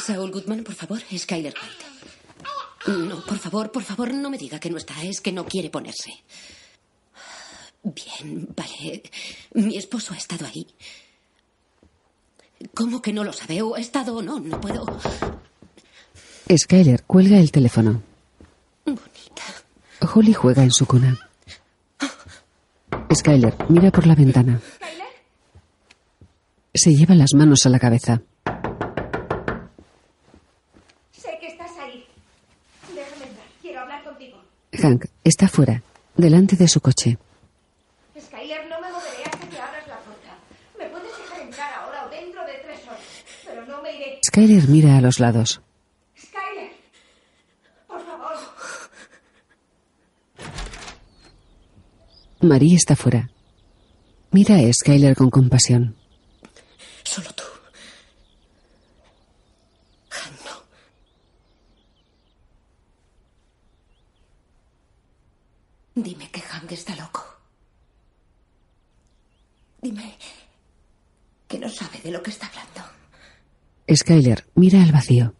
Saúl 0.05 0.31
Goodman, 0.31 0.65
por 0.65 0.75
favor, 0.75 1.01
Skyler 1.17 1.55
White. 1.55 2.99
No, 3.07 3.23
por 3.25 3.39
favor, 3.39 3.71
por 3.71 3.83
favor, 3.83 4.15
no 4.15 4.31
me 4.31 4.39
diga 4.39 4.59
que 4.59 4.71
no 4.71 4.79
está, 4.79 5.03
es 5.03 5.21
que 5.21 5.33
no 5.33 5.45
quiere 5.45 5.69
ponerse. 5.69 6.11
Bien, 7.83 8.49
vale. 8.57 9.03
Mi 9.55 9.77
esposo 9.77 10.13
ha 10.15 10.17
estado 10.17 10.47
ahí. 10.47 10.67
¿Cómo 12.75 13.01
que 13.01 13.13
no 13.13 13.25
lo 13.25 13.33
sabe? 13.33 13.63
¿O 13.63 13.75
ha 13.77 13.79
estado 13.81 14.17
o 14.17 14.23
no? 14.23 14.41
No 14.41 14.61
puedo. 14.61 14.85
Skyler 16.55 17.05
cuelga 17.05 17.39
el 17.39 17.53
teléfono. 17.53 18.03
Bonita. 18.85 19.45
Holly 20.15 20.33
juega 20.33 20.63
en 20.65 20.71
su 20.71 20.87
cuna. 20.87 21.19
Skyler 23.15 23.55
mira 23.69 23.91
por 23.91 24.07
la 24.07 24.15
ventana. 24.15 24.61
Se 26.75 26.91
lleva 26.95 27.15
las 27.15 27.35
manos 27.35 27.65
a 27.67 27.69
la 27.71 27.79
cabeza. 27.79 28.23
Sé 31.13 31.39
que 31.41 31.49
estás 31.49 31.71
ahí. 31.79 32.07
Déjame 32.95 33.27
entrar. 33.27 33.47
Quiero 33.61 33.81
hablar 33.81 34.05
contigo. 34.05 34.39
Hank 34.73 35.07
está 35.25 35.49
fuera, 35.49 35.83
delante 36.17 36.57
de 36.57 36.69
su 36.69 36.81
coche. 36.81 37.19
Skyler, 38.21 38.69
no 38.69 38.81
me 38.81 38.91
moveré 38.91 39.25
hasta 39.25 39.49
que 39.49 39.59
abras 39.59 39.89
la 39.89 39.99
puerta. 40.01 40.39
Me 40.79 40.87
puedes 40.87 41.17
dejar 41.19 41.41
entrar 41.41 41.73
ahora 41.75 42.07
o 42.07 42.11
dentro 42.11 42.45
de 42.47 42.53
tres 42.65 42.87
horas. 42.87 43.01
Pero 43.45 43.67
no 43.67 43.83
me 43.83 43.97
iré. 43.97 44.18
Skyler 44.29 44.69
mira 44.69 44.99
a 44.99 45.01
los 45.01 45.21
lados. 45.21 45.63
Skyler. 46.15 46.73
Por 47.87 48.01
favor. 48.05 48.37
Marie 52.43 52.77
está 52.77 52.95
fuera. 52.95 53.31
Mira 54.31 54.57
a 54.57 54.73
Skyler 54.73 55.17
con 55.17 55.31
compasión. 55.31 55.97
Solo 57.05 57.31
tú. 57.33 57.45
No. 60.45 60.63
Dime 65.95 66.31
que 66.31 66.41
Hank 66.43 66.71
está 66.73 66.95
loco. 66.97 67.25
Dime 69.81 70.19
que 71.49 71.59
no 71.59 71.69
sabe 71.71 71.99
de 72.03 72.11
lo 72.11 72.23
que 72.23 72.29
está 72.31 72.47
hablando. 72.49 72.78
Skyler 73.95 74.47
mira 74.55 74.83
al 74.83 74.93
vacío. 74.93 75.35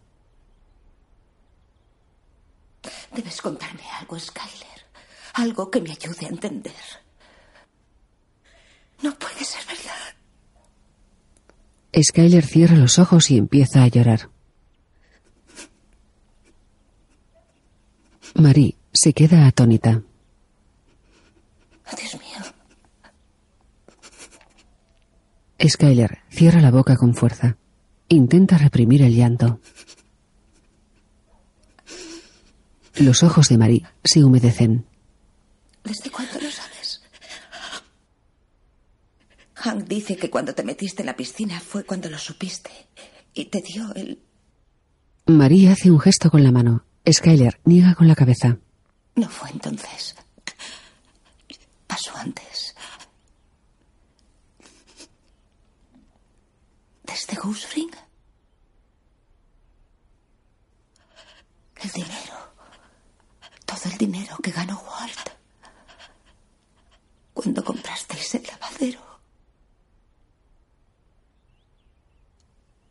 Debes 3.15 3.41
contarme 3.41 3.83
algo, 3.99 4.19
Skyler. 4.19 4.85
Algo 5.33 5.69
que 5.69 5.81
me 5.81 5.91
ayude 5.91 6.25
a 6.25 6.29
entender. 6.29 6.73
No 9.01 9.13
puede 9.17 9.43
ser 9.45 9.65
verdad. 9.65 10.15
Skyler 12.01 12.45
cierra 12.45 12.75
los 12.75 12.99
ojos 12.99 13.29
y 13.31 13.37
empieza 13.37 13.83
a 13.83 13.87
llorar. 13.87 14.29
Marie 18.35 18.77
se 18.93 19.13
queda 19.13 19.47
atónita. 19.47 20.01
Dios 21.97 22.15
mío. 22.15 22.39
Skyler 25.67 26.19
cierra 26.29 26.61
la 26.61 26.71
boca 26.71 26.95
con 26.95 27.13
fuerza. 27.15 27.58
Intenta 28.09 28.57
reprimir 28.57 29.03
el 29.03 29.15
llanto. 29.15 29.59
Los 32.95 33.23
ojos 33.23 33.47
de 33.49 33.57
Marie 33.57 33.85
se 34.03 34.23
humedecen. 34.23 34.85
¿Desde 35.83 36.09
cuándo 36.09 36.33
lo 36.33 36.51
sabes? 36.51 37.01
Hank 39.53 39.85
dice 39.85 40.17
que 40.17 40.29
cuando 40.29 40.53
te 40.53 40.63
metiste 40.63 41.03
en 41.03 41.05
la 41.05 41.15
piscina 41.15 41.59
fue 41.59 41.83
cuando 41.83 42.09
lo 42.09 42.17
supiste. 42.17 42.71
Y 43.33 43.45
te 43.45 43.61
dio 43.61 43.93
el... 43.95 44.19
Marie 45.27 45.69
hace 45.69 45.91
un 45.91 45.99
gesto 45.99 46.31
con 46.31 46.43
la 46.43 46.51
mano. 46.51 46.83
Skyler 47.09 47.59
niega 47.63 47.95
con 47.95 48.07
la 48.07 48.15
cabeza. 48.15 48.57
No 49.15 49.29
fue 49.29 49.49
entonces. 49.51 50.15
Pasó 51.87 52.15
antes. 52.17 52.75
¿Desde 57.09 57.35
Goose 57.41 57.67
Ring? 57.73 57.91
El 61.81 61.89
dinero. 61.91 62.53
Todo 63.65 63.81
el 63.85 63.97
dinero 63.97 64.37
que 64.43 64.51
ganó 64.51 64.79
Walt. 64.79 65.29
Cuando 67.33 67.63
comprasteis 67.63 68.35
el 68.35 68.43
lavadero. 68.45 69.01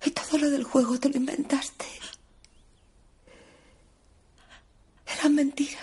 Y 0.05 0.11
todo 0.11 0.39
lo 0.39 0.51
del 0.51 0.65
juego 0.65 0.99
te 0.99 1.11
lo 1.11 1.17
inventaste. 1.17 1.87
Era 5.07 5.29
mentira. 5.29 5.81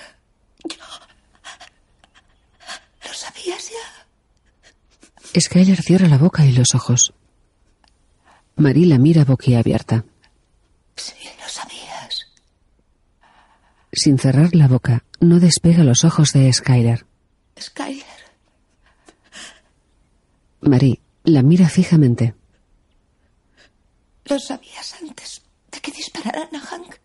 ¿Lo 3.05 3.13
sabías 3.13 3.69
ya? 3.69 5.39
Skyler 5.39 5.81
cierra 5.81 6.07
la 6.07 6.17
boca 6.17 6.45
y 6.45 6.51
los 6.51 6.75
ojos. 6.75 7.13
Marie 8.57 8.85
la 8.87 8.97
mira 8.97 9.25
boquiabierta. 9.25 10.05
Sí, 10.95 11.13
lo 11.41 11.47
sabías. 11.49 12.27
Sin 13.91 14.17
cerrar 14.17 14.55
la 14.55 14.67
boca, 14.67 15.03
no 15.19 15.39
despega 15.39 15.83
los 15.83 16.03
ojos 16.03 16.31
de 16.31 16.51
Skyler. 16.51 17.05
Skyler. 17.59 18.05
Marie 20.61 21.01
la 21.23 21.41
mira 21.43 21.69
fijamente. 21.69 22.33
¿Lo 24.25 24.39
sabías 24.39 24.95
antes 25.01 25.41
de 25.71 25.79
que 25.81 25.91
dispararan 25.91 26.55
a 26.55 26.59
Hank? 26.59 26.95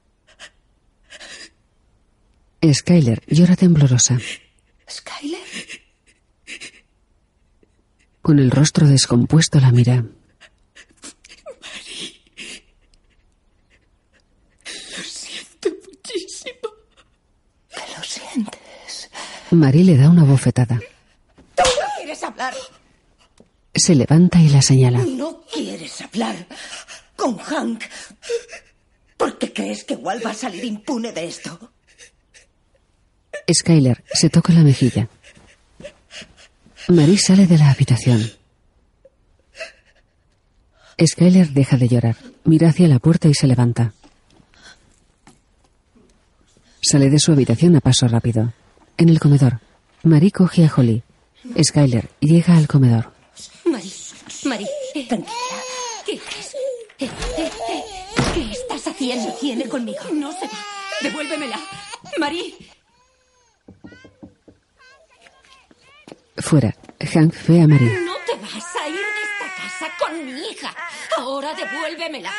Skyler 2.72 3.22
llora 3.26 3.56
temblorosa. 3.56 4.18
¿Skyler? 4.88 5.40
Con 8.22 8.38
el 8.38 8.50
rostro 8.50 8.86
descompuesto 8.86 9.58
la 9.60 9.72
mira. 9.72 10.04
Lo 14.96 15.02
siento 15.04 15.68
muchísimo. 15.86 16.68
¿Qué 17.70 17.80
lo 17.96 18.02
sientes? 18.04 19.10
Marie 19.50 19.84
le 19.84 19.96
da 19.96 20.08
una 20.08 20.24
bofetada. 20.24 20.76
¿Tú 20.76 21.62
no 21.62 21.86
quieres 21.96 22.22
hablar? 22.22 22.54
Se 23.74 23.94
levanta 23.94 24.40
y 24.40 24.48
la 24.48 24.62
señala. 24.62 24.98
No 25.04 25.42
quieres 25.52 26.00
hablar 26.00 26.46
con 27.16 27.36
Hank. 27.38 27.84
¿Por 29.16 29.38
qué 29.38 29.52
crees 29.52 29.84
que 29.84 29.94
Walt 29.94 30.24
va 30.24 30.30
a 30.30 30.34
salir 30.34 30.64
impune 30.64 31.12
de 31.12 31.26
esto? 31.26 31.72
Skyler 33.52 34.04
se 34.12 34.30
toca 34.30 34.52
la 34.52 34.62
mejilla. 34.62 35.08
Marie 36.88 37.18
sale 37.18 37.46
de 37.46 37.58
la 37.58 37.70
habitación. 37.70 38.30
Skyler 41.04 41.48
deja 41.50 41.76
de 41.76 41.88
llorar, 41.88 42.16
mira 42.44 42.68
hacia 42.68 42.88
la 42.88 42.98
puerta 42.98 43.28
y 43.28 43.34
se 43.34 43.46
levanta. 43.46 43.94
Sale 46.82 47.10
de 47.10 47.18
su 47.18 47.32
habitación 47.32 47.76
a 47.76 47.80
paso 47.80 48.06
rápido. 48.08 48.52
En 49.00 49.08
el 49.08 49.18
comedor, 49.18 49.60
Marie 50.02 50.30
coge 50.30 50.66
a 50.66 50.70
Holly. 50.76 51.02
Skyler 51.64 52.10
llega 52.20 52.54
al 52.54 52.68
comedor. 52.68 53.10
Marie, 53.64 53.90
Marie, 54.44 54.68
eh, 54.94 55.06
tranquila. 55.08 55.32
¿Qué 56.04 56.20
haces? 56.28 56.54
Eh, 56.98 57.08
eh, 57.38 57.50
eh, 57.70 57.84
¿Qué 58.34 58.50
estás 58.50 58.88
haciendo? 58.88 59.34
Viene 59.40 59.66
conmigo. 59.70 60.00
No 60.12 60.30
se 60.32 60.46
va. 60.46 60.58
Devuélvemela. 61.00 61.58
Marie. 62.18 62.54
Fuera, 66.36 66.76
Hank 67.00 67.34
ve 67.48 67.62
a 67.62 67.66
Marie. 67.66 68.00
No 68.00 68.16
te 68.26 68.34
vas 68.36 68.76
a 68.76 68.86
ir 68.86 68.96
de 68.96 69.22
esta 69.30 69.62
casa 69.62 69.86
con 69.98 70.26
mi 70.26 70.32
hija. 70.32 70.76
Ahora 71.16 71.54
devuélvemela. 71.54 72.30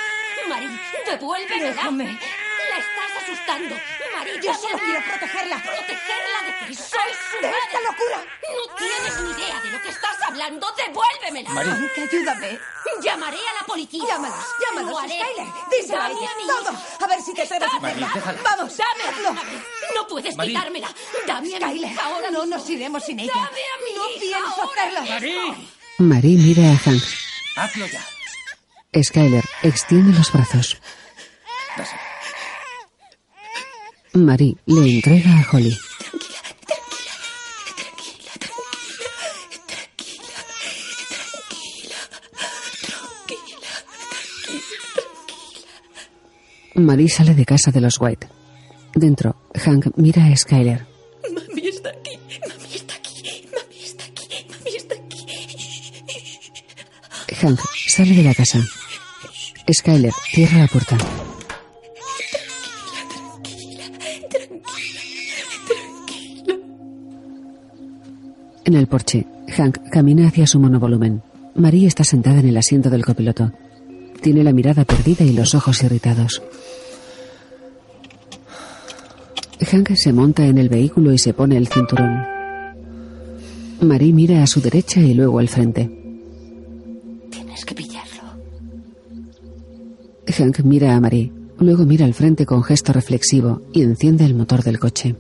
Marie, 0.47 0.69
devuélvemela. 1.07 1.69
Déjame. 1.71 2.05
La 2.05 2.77
estás 2.77 3.23
asustando. 3.23 3.75
Marie, 4.21 4.39
Yo 4.43 4.53
solo 4.53 4.77
quiero 4.77 5.01
protegerla. 5.03 5.57
¿Protegerla 5.63 6.39
de 6.45 6.67
qué? 6.67 6.75
Soy 6.75 7.11
su 7.31 7.35
¡De 7.41 7.47
madre. 7.47 7.57
esta 7.65 7.79
locura! 7.81 8.17
No 8.53 8.75
tienes 8.75 9.19
ni 9.21 9.31
idea 9.31 9.59
de 9.61 9.69
lo 9.71 9.81
que 9.81 9.89
estás 9.89 10.15
hablando. 10.27 10.67
Devuélvemela. 10.77 11.49
Marie. 11.49 11.71
Hank, 11.71 11.97
ayúdame. 11.97 12.59
Llamaré 13.01 13.37
a 13.37 13.53
la 13.61 13.65
policía. 13.65 14.03
Llámalos, 14.07 14.45
llámalos, 14.63 14.91
Lo 14.91 14.99
haré. 14.99 15.19
Skyler. 15.19 15.47
Díselo 15.71 16.01
a 16.01 16.03
Dame 16.09 16.19
ella. 16.19 16.31
a 16.31 16.35
mi 16.35 16.47
Todo. 16.47 16.69
A 17.03 17.07
ver 17.07 17.21
si 17.21 17.33
te 17.33 17.41
atreves 17.41 17.73
a 17.73 17.77
hacerla. 17.77 18.11
déjala. 18.13 18.39
Vamos, 18.43 18.77
Dame 18.77 19.03
a 19.03 19.11
mi 19.11 19.21
hija. 19.21 19.43
No 19.95 20.07
puedes 20.07 20.35
Marie. 20.35 20.53
quitármela. 20.55 20.87
Dame 21.25 21.37
a 21.37 21.41
mi 21.41 21.49
Skyler, 21.65 21.91
hija 21.91 22.03
ahora 22.05 22.29
no 22.31 22.41
mismo. 22.41 22.57
nos 22.57 22.69
iremos 22.69 23.03
sin 23.03 23.19
ella. 23.19 23.33
Dame 23.33 23.47
a 23.47 23.77
mi 23.85 23.95
No 23.97 24.09
hija 24.11 24.19
pienso 24.19 24.61
ahora 24.61 24.83
hacerlo. 24.83 25.29
mismo. 25.47 25.67
Marie 25.97 26.37
mira 26.37 26.63
a 26.73 26.77
Hank. 26.77 27.03
Hazlo 27.55 27.85
ya. 27.87 28.03
Skyler 29.03 29.45
extiende 29.63 30.15
los 30.17 30.31
brazos. 30.31 30.77
Dáselo. 31.77 32.01
Marie 34.13 34.57
le 34.65 34.95
entrega 34.95 35.39
a 35.39 35.47
Holly. 35.49 35.77
Marie 46.75 47.07
sale 47.07 47.35
de 47.35 47.45
casa 47.45 47.71
de 47.71 47.79
los 47.79 47.99
White. 48.01 48.27
Dentro, 48.95 49.35
Hank 49.53 49.87
mira 49.95 50.25
a 50.25 50.35
Skyler. 50.35 50.85
Mami 51.33 51.67
está 51.67 51.89
aquí. 51.89 52.19
Mami 52.47 52.75
está 52.75 52.95
aquí. 52.95 53.47
Mami 53.49 53.83
está 53.85 54.03
aquí. 54.05 54.45
Mami 54.49 54.75
está 54.75 54.95
aquí. 54.95 55.25
Hank 57.41 57.59
sale 57.87 58.13
de 58.13 58.23
la 58.23 58.35
casa. 58.35 58.59
Skyler 59.71 60.11
cierra 60.33 60.57
la 60.59 60.67
puerta. 60.67 60.97
En 68.63 68.75
el 68.75 68.87
porche, 68.87 69.25
Hank 69.57 69.89
camina 69.89 70.27
hacia 70.27 70.45
su 70.45 70.59
monovolumen. 70.59 71.23
Marie 71.55 71.87
está 71.87 72.03
sentada 72.03 72.39
en 72.39 72.47
el 72.47 72.57
asiento 72.57 72.89
del 72.89 73.03
copiloto. 73.03 73.51
Tiene 74.21 74.43
la 74.43 74.53
mirada 74.53 74.85
perdida 74.85 75.25
y 75.25 75.33
los 75.33 75.55
ojos 75.55 75.83
irritados. 75.83 76.41
Hank 79.59 79.95
se 79.95 80.13
monta 80.13 80.45
en 80.45 80.57
el 80.57 80.69
vehículo 80.69 81.11
y 81.11 81.17
se 81.17 81.33
pone 81.33 81.57
el 81.57 81.67
cinturón. 81.67 82.23
Marie 83.81 84.13
mira 84.13 84.43
a 84.43 84.47
su 84.47 84.61
derecha 84.61 84.99
y 84.99 85.15
luego 85.15 85.39
al 85.39 85.49
frente. 85.49 85.89
Tienes 87.31 87.65
que 87.65 87.73
pillarlo. 87.73 88.23
Hank 90.27 90.59
mira 90.59 90.95
a 90.95 91.01
Marie, 91.01 91.31
luego 91.57 91.85
mira 91.85 92.05
al 92.05 92.13
frente 92.13 92.45
con 92.45 92.63
gesto 92.63 92.93
reflexivo 92.93 93.63
y 93.73 93.81
enciende 93.81 94.23
el 94.25 94.35
motor 94.35 94.63
del 94.63 94.79
coche. 94.79 95.15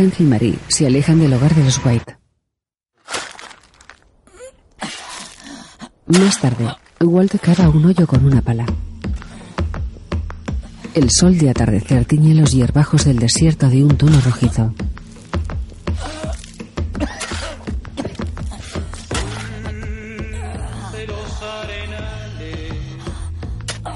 Y 0.00 0.22
Marie 0.22 0.58
se 0.68 0.86
alejan 0.86 1.20
del 1.20 1.34
hogar 1.34 1.54
de 1.54 1.62
los 1.62 1.84
White. 1.84 2.16
Más 6.06 6.40
tarde, 6.40 6.68
Walt 7.00 7.38
cava 7.38 7.68
un 7.68 7.84
hoyo 7.84 8.06
con 8.06 8.24
una 8.24 8.40
pala. 8.40 8.64
El 10.94 11.10
sol 11.10 11.36
de 11.36 11.50
atardecer 11.50 12.06
tiñe 12.06 12.34
los 12.34 12.52
hierbajos 12.52 13.04
del 13.04 13.18
desierto 13.18 13.68
de 13.68 13.84
un 13.84 13.98
tono 13.98 14.18
rojizo. 14.22 14.74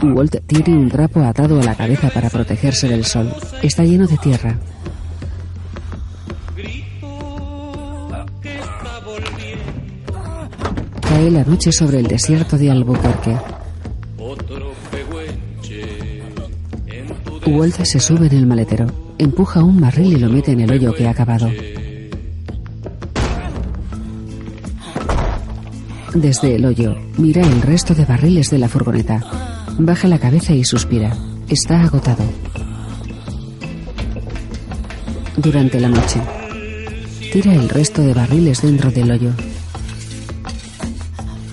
Walt 0.03 0.37
tiene 0.47 0.77
un 0.77 0.91
trapo 0.91 1.21
atado 1.23 1.59
a 1.59 1.65
la 1.65 1.75
cabeza 1.75 2.11
para 2.11 2.29
protegerse 2.29 2.89
del 2.89 3.07
sol. 3.07 3.35
Está 3.63 3.85
lleno 3.85 4.07
de 4.07 4.19
tierra. 4.19 4.59
La 11.31 11.43
noche 11.43 11.73
sobre 11.73 12.01
el 12.01 12.07
desierto 12.07 12.59
de 12.59 12.71
Albuquerque. 12.71 13.35
Walt 17.47 17.83
se 17.83 17.99
sube 17.99 18.27
en 18.27 18.37
el 18.37 18.47
maletero, 18.47 18.87
empuja 19.17 19.65
un 19.65 19.81
barril 19.81 20.13
y 20.13 20.21
lo 20.21 20.29
mete 20.29 20.53
en 20.53 20.61
el 20.61 20.71
hoyo 20.71 20.93
que 20.95 21.09
ha 21.09 21.15
cavado. 21.15 21.51
Desde 26.15 26.57
el 26.57 26.67
hoyo, 26.67 26.95
mira 27.17 27.41
el 27.41 27.63
resto 27.63 27.95
de 27.95 28.05
barriles 28.05 28.51
de 28.51 28.59
la 28.59 28.69
furgoneta. 28.69 29.21
Baja 29.79 30.07
la 30.09 30.19
cabeza 30.19 30.53
y 30.53 30.63
suspira. 30.63 31.17
Está 31.49 31.83
agotado. 31.83 32.25
Durante 35.39 35.81
la 35.81 35.89
noche, 35.89 36.21
tira 37.33 37.55
el 37.55 37.71
resto 37.71 38.03
de 38.03 38.13
barriles 38.13 38.61
dentro 38.61 38.91
del 38.91 39.11
hoyo. 39.11 39.31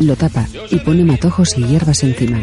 Lo 0.02 0.16
tapa 0.16 0.48
y 0.72 0.78
pone 0.80 1.06
matojos 1.06 1.56
y 1.60 1.64
hierbas 1.64 2.04
encima. 2.04 2.40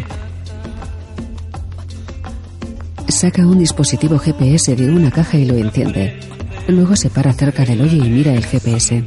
Saca 3.08 3.44
un 3.44 3.58
dispositivo 3.58 4.16
GPS 4.16 4.76
de 4.76 4.88
una 4.88 5.10
caja 5.10 5.38
y 5.38 5.44
lo 5.44 5.56
enciende. 5.56 6.20
Luego 6.68 6.94
se 6.94 7.10
para 7.10 7.32
cerca 7.32 7.64
del 7.64 7.80
hoyo 7.80 8.04
y 8.04 8.08
mira 8.08 8.32
el 8.32 8.46
GPS. 8.46 9.02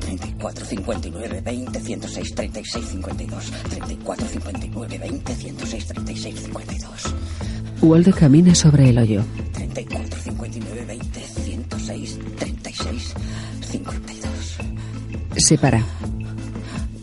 34, 0.00 0.66
59, 0.66 1.40
20, 1.42 1.80
106, 1.80 2.34
36, 2.34 2.86
52. 2.86 3.52
34, 3.70 4.28
59, 4.28 4.98
20, 4.98 5.34
106, 5.34 5.86
36, 5.86 6.40
52. 6.42 7.14
Waldo 7.80 8.12
camina 8.12 8.54
sobre 8.54 8.90
el 8.90 8.98
hoyo. 8.98 9.24
34, 9.52 10.15
Se 15.46 15.56
para. 15.56 15.80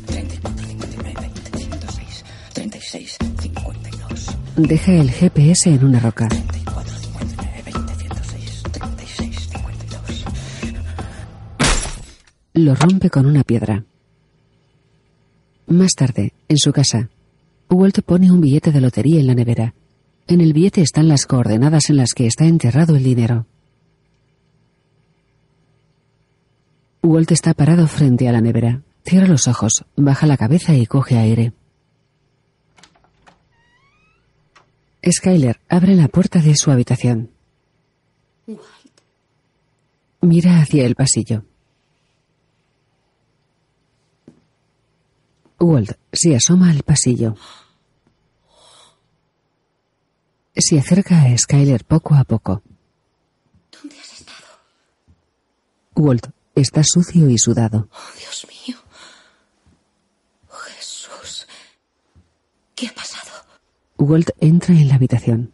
34, 0.06 0.68
59, 0.68 1.14
20, 1.22 1.60
106, 1.60 2.26
36, 2.52 3.18
52. 3.40 4.38
Deja 4.58 4.92
el 4.92 5.12
GPS 5.12 5.70
en 5.70 5.86
una 5.86 6.02
roca. 6.02 6.28
34, 6.28 6.94
59, 6.94 7.64
20, 7.64 7.96
106, 7.96 8.64
36, 8.74 9.50
52. 9.50 10.26
Lo 12.56 12.76
rompe 12.76 13.10
con 13.10 13.28
una 13.28 13.46
piedra. 13.46 13.86
Más 15.68 15.94
tarde, 15.94 16.34
en 16.50 16.58
su 16.58 16.74
casa, 16.74 17.10
Walt 17.70 18.02
pone 18.02 18.30
un 18.30 18.42
billete 18.42 18.74
de 18.74 18.82
lotería 18.82 19.22
en 19.22 19.28
la 19.28 19.36
nevera. 19.36 19.74
En 20.28 20.42
el 20.42 20.52
billete 20.52 20.82
están 20.82 21.08
las 21.08 21.28
coordenadas 21.28 21.90
en 21.90 21.96
las 21.96 22.14
que 22.14 22.28
está 22.28 22.44
enterrado 22.44 22.98
el 22.98 23.06
dinero. 23.06 23.48
Walt 27.06 27.32
está 27.32 27.54
parado 27.54 27.86
frente 27.88 28.30
a 28.30 28.32
la 28.32 28.40
nevera. 28.40 28.82
Cierra 29.06 29.28
los 29.28 29.50
ojos, 29.50 29.84
baja 29.98 30.26
la 30.26 30.38
cabeza 30.38 30.74
y 30.74 30.86
coge 30.86 31.18
aire. 31.18 31.52
Skyler 35.06 35.60
abre 35.68 35.96
la 35.96 36.08
puerta 36.08 36.40
de 36.40 36.56
su 36.56 36.72
habitación. 36.72 37.30
Mira 40.22 40.62
hacia 40.62 40.86
el 40.86 40.96
pasillo. 40.96 41.44
Walt 45.60 45.98
se 46.14 46.38
asoma 46.38 46.70
al 46.70 46.84
pasillo. 46.84 47.36
Se 50.56 50.80
acerca 50.80 51.24
a 51.24 51.38
Skyler 51.38 51.84
poco 51.84 52.16
a 52.16 52.24
poco. 52.24 52.62
¿Dónde 53.74 54.00
has 54.00 54.14
estado? 54.14 54.48
Walt 55.96 56.28
está 56.56 56.82
sucio 56.84 57.30
y 57.30 57.38
sudado. 57.38 57.88
Oh, 57.92 58.18
Dios 58.20 58.48
mío. 58.50 58.78
Jesús. 60.50 61.48
¿Qué 62.76 62.88
ha 62.88 62.94
pasado? 62.94 63.32
Walt 63.98 64.30
entra 64.40 64.74
en 64.76 64.88
la 64.88 64.96
habitación. 64.96 65.54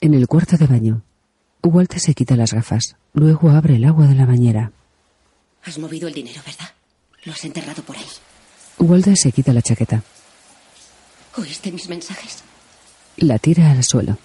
En 0.00 0.14
el 0.14 0.26
cuarto 0.26 0.56
de 0.56 0.66
baño, 0.66 1.02
Walt 1.62 1.94
se 1.96 2.14
quita 2.14 2.34
las 2.36 2.52
gafas. 2.52 2.96
Luego 3.14 3.50
abre 3.50 3.76
el 3.76 3.84
agua 3.84 4.06
de 4.06 4.14
la 4.14 4.26
bañera. 4.26 4.72
Has 5.64 5.78
movido 5.78 6.08
el 6.08 6.14
dinero, 6.14 6.40
¿verdad? 6.44 6.70
Lo 7.24 7.32
has 7.32 7.44
enterrado 7.44 7.82
por 7.84 7.96
ahí. 7.96 8.06
Walt 8.78 9.14
se 9.14 9.30
quita 9.30 9.52
la 9.52 9.62
chaqueta. 9.62 10.02
¿Oíste 11.36 11.70
mis 11.70 11.88
mensajes? 11.88 12.42
La 13.16 13.38
tira 13.38 13.70
al 13.70 13.84
suelo. 13.84 14.18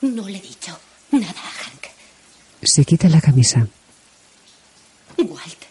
No 0.00 0.26
le 0.26 0.38
he 0.38 0.40
dicho 0.40 0.78
nada. 1.12 1.34
Se 2.62 2.84
quita 2.84 3.08
la 3.08 3.20
camisa. 3.20 3.66
Walt. 5.18 5.62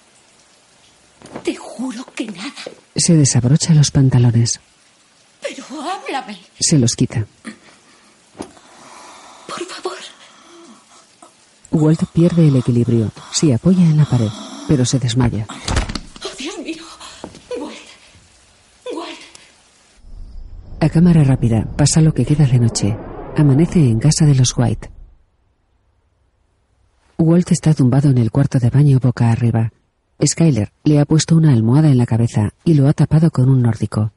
Te 1.43 1.55
juro 1.55 2.05
que 2.15 2.25
nada. 2.27 2.53
Se 2.95 3.13
desabrocha 3.15 3.73
los 3.73 3.91
pantalones. 3.91 4.59
Pero 5.41 5.65
háblame. 5.81 6.39
Se 6.59 6.77
los 6.77 6.95
quita. 6.95 7.25
Por 9.47 9.63
favor. 9.65 9.97
Walt 11.71 12.03
pierde 12.13 12.47
el 12.47 12.55
equilibrio. 12.55 13.11
Se 13.31 13.53
apoya 13.53 13.83
en 13.83 13.97
la 13.97 14.05
pared, 14.05 14.29
pero 14.67 14.85
se 14.85 14.99
desmaya. 14.99 15.45
Oh, 15.49 16.29
Dios 16.37 16.57
mío. 16.59 16.83
Walt. 17.57 17.77
Walt. 18.93 19.19
A 20.79 20.89
cámara 20.89 21.23
rápida 21.23 21.65
pasa 21.77 22.01
lo 22.01 22.13
que 22.13 22.25
queda 22.25 22.45
de 22.45 22.59
noche. 22.59 22.97
Amanece 23.35 23.79
en 23.79 23.99
casa 23.99 24.25
de 24.25 24.35
los 24.35 24.57
White. 24.57 24.96
Walt 27.19 27.51
está 27.51 27.73
tumbado 27.73 28.11
en 28.11 28.19
el 28.19 28.29
cuarto 28.29 28.59
de 28.59 28.69
baño 28.69 28.99
boca 28.99 29.31
arriba. 29.31 29.71
Skyler 30.23 30.71
le 30.83 30.99
ha 30.99 31.05
puesto 31.05 31.35
una 31.35 31.51
almohada 31.51 31.89
en 31.89 31.97
la 31.97 32.05
cabeza 32.05 32.51
y 32.63 32.75
lo 32.75 32.87
ha 32.87 32.93
tapado 32.93 33.31
con 33.31 33.49
un 33.49 33.63
nórdico. 33.63 34.11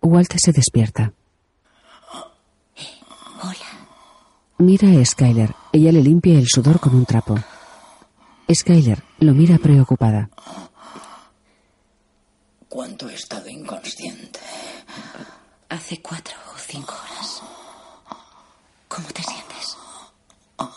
Walt 0.00 0.32
se 0.38 0.50
despierta. 0.52 1.12
Hola. 3.42 3.86
Mira 4.56 4.88
a 4.88 5.04
Skyler. 5.04 5.54
Ella 5.72 5.92
le 5.92 6.02
limpia 6.02 6.38
el 6.38 6.46
sudor 6.48 6.80
con 6.80 6.94
un 6.94 7.04
trapo. 7.04 7.38
Skyler 8.50 9.02
lo 9.18 9.34
mira 9.34 9.58
preocupada. 9.58 10.30
¿Cuánto 12.70 13.10
he 13.10 13.14
estado 13.14 13.50
inconsciente? 13.50 14.40
Hace 15.68 16.00
cuatro 16.00 16.36
o 16.54 16.58
cinco 16.58 16.94
horas. 16.94 17.42
¿Cómo 18.88 19.08
te 19.08 19.22
sientes? 19.22 19.39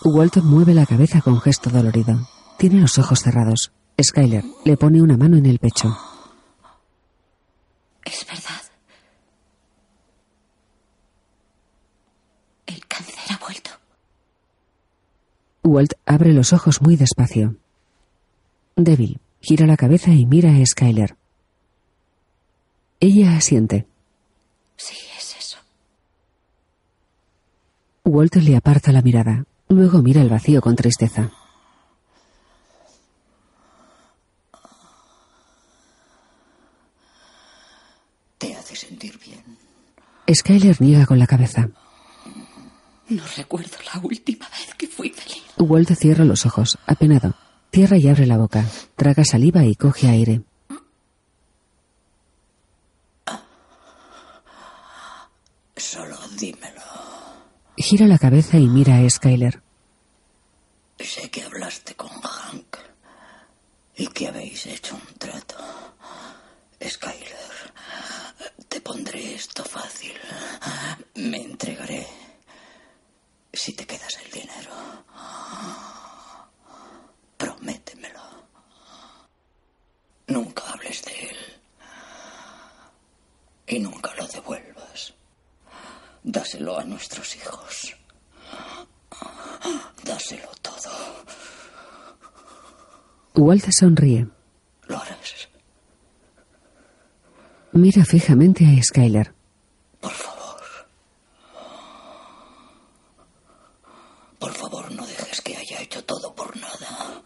Walt 0.06 0.38
mueve 0.44 0.74
la 0.74 0.86
cabeza 0.86 1.22
con 1.22 1.39
gesto 1.39 1.70
dolorido. 1.70 2.28
Tiene 2.58 2.82
los 2.82 2.98
ojos 2.98 3.22
cerrados. 3.22 3.72
Skyler 4.02 4.44
le 4.66 4.76
pone 4.76 5.02
una 5.02 5.16
mano 5.16 5.38
en 5.38 5.46
el 5.46 5.60
pecho. 5.60 5.96
Es 8.04 8.26
verdad. 8.28 8.62
El 12.66 12.86
cáncer 12.86 13.16
ha 13.30 13.38
vuelto. 13.38 13.72
Walt 15.63 15.94
abre 16.06 16.34
los 16.34 16.52
ojos 16.52 16.82
muy 16.82 16.98
despacio. 16.98 17.56
Débil, 18.76 19.22
gira 19.39 19.66
la 19.66 19.78
cabeza 19.78 20.12
y 20.12 20.26
mira 20.26 20.52
a 20.52 20.66
Skyler. 20.66 21.16
Ella 23.00 23.38
asiente. 23.38 23.88
Sí, 24.76 24.98
es 25.18 25.36
eso. 25.38 25.58
Walt 28.04 28.36
le 28.36 28.58
aparta 28.58 28.92
la 28.92 29.02
mirada. 29.02 29.46
Luego 29.74 30.04
mira 30.04 30.22
el 30.22 30.30
vacío 30.30 30.62
con 30.62 30.76
tristeza. 30.76 31.32
¿Te 38.38 38.56
hace 38.56 38.76
sentir 38.76 39.18
bien? 39.18 39.58
Skyler 40.32 40.80
niega 40.80 41.08
con 41.08 41.18
la 41.18 41.26
cabeza. 41.26 41.70
No 43.10 43.24
recuerdo 43.36 43.78
la 43.92 44.00
última 44.04 44.48
vez 44.50 44.76
que 44.78 44.88
fui 44.88 45.10
feliz. 45.10 45.44
Walt 45.58 45.92
cierra 45.96 46.24
los 46.24 46.46
ojos, 46.46 46.78
apenado. 46.86 47.34
Cierra 47.72 47.98
y 47.98 48.08
abre 48.08 48.28
la 48.28 48.38
boca. 48.38 48.64
Traga 48.96 49.26
saliva 49.26 49.66
y 49.66 49.76
coge 49.76 50.08
aire. 50.08 50.44
Solo 55.76 56.16
dímelo. 56.40 56.82
Gira 57.76 58.06
la 58.06 58.20
cabeza 58.20 58.60
y 58.60 58.68
mira 58.68 58.98
a 58.98 59.10
Skyler. 59.10 59.62
Sé 61.04 61.30
que 61.30 61.44
hablaste 61.44 61.96
con 61.96 62.10
Hank 62.10 62.78
y 63.96 64.08
que 64.08 64.30
habéis 64.30 64.66
hecho 64.66 64.96
un 64.96 65.18
trato. 65.20 65.58
Skyler, 66.82 67.74
te 68.70 68.80
pondré 68.82 69.36
esto 69.36 69.63
fácil. 69.66 70.18
Me 71.16 71.38
entregaré 71.42 72.08
si 73.52 73.74
te 73.74 73.86
quedas 73.86 74.18
el 74.26 74.32
dinero. 74.32 74.74
Prométemelo. 77.38 78.24
Nunca 80.28 80.63
hables 80.72 81.04
de 81.04 81.30
él. 81.30 81.62
Y 83.68 83.80
nunca 83.80 84.13
lo 84.16 84.26
devuelvas. 84.28 85.13
Dáselo 86.24 86.80
a 86.80 86.84
nuestros 86.86 87.36
hijos. 87.36 87.96
Dáselo 90.04 90.50
todo. 90.62 90.92
Walt 93.36 93.65
sonríe. 93.72 94.28
Harás. 94.89 95.50
Mira 97.72 98.06
fijamente 98.06 98.65
a 98.65 98.84
Skyler. 98.84 99.34
Por 100.00 100.12
favor. 100.12 100.62
Por 104.39 104.54
favor, 104.54 104.91
no 104.91 105.06
dejes 105.08 105.41
que 105.41 105.56
haya 105.58 105.82
hecho 105.82 106.04
todo 106.04 106.36
por 106.36 106.56
nada. 106.58 107.24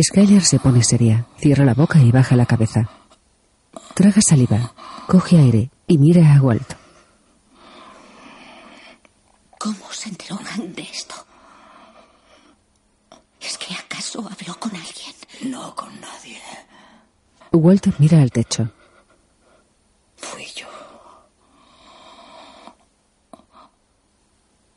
Skyler 0.00 0.42
se 0.44 0.58
pone 0.58 0.82
seria, 0.82 1.26
cierra 1.38 1.64
la 1.64 1.74
boca 1.74 1.98
y 2.00 2.10
baja 2.10 2.36
la 2.36 2.46
cabeza. 2.46 2.88
Traga 3.94 4.20
saliva, 4.22 4.72
coge 5.06 5.38
aire 5.38 5.70
y 5.86 5.98
mira 5.98 6.34
a 6.34 6.40
Walt. 6.40 6.74
¿Cómo 9.58 9.92
se 9.92 10.08
enteró 10.10 10.36
Hank 10.36 10.74
de 10.74 10.82
esto? 10.82 11.14
¿Es 13.40 13.56
que 13.58 13.74
acaso 13.74 14.20
habló 14.20 14.58
con 14.58 14.70
alguien? 14.74 15.14
No 15.44 15.74
con 15.74 15.88
nadie. 16.00 16.40
Walt 17.66 17.98
mira 17.98 18.22
al 18.22 18.30
techo. 18.30 18.70
Fui 20.14 20.46
yo. 20.54 20.68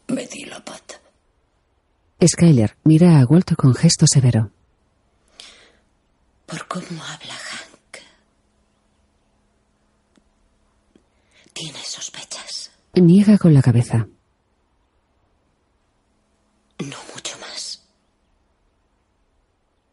Me 0.08 0.26
di 0.26 0.46
la 0.46 0.60
pata. 0.66 0.96
Skyler 2.20 2.78
mira 2.86 3.20
a 3.20 3.26
Walt 3.28 3.54
con 3.56 3.76
gesto 3.76 4.08
severo. 4.12 4.50
Por 6.48 6.68
cómo 6.68 7.04
habla 7.04 7.36
Hank. 7.36 7.98
Tiene 11.54 11.84
sospechas. 11.84 12.72
Niega 12.96 13.38
con 13.38 13.54
la 13.54 13.62
cabeza. 13.62 14.08
No 16.80 16.98
mucho 17.14 17.38
más. 17.40 17.86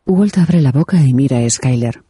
Walt 0.06 0.38
abre 0.38 0.62
la 0.62 0.72
boca 0.72 0.96
y 1.02 1.12
mira 1.12 1.36
a 1.40 1.50
Skyler. 1.50 2.05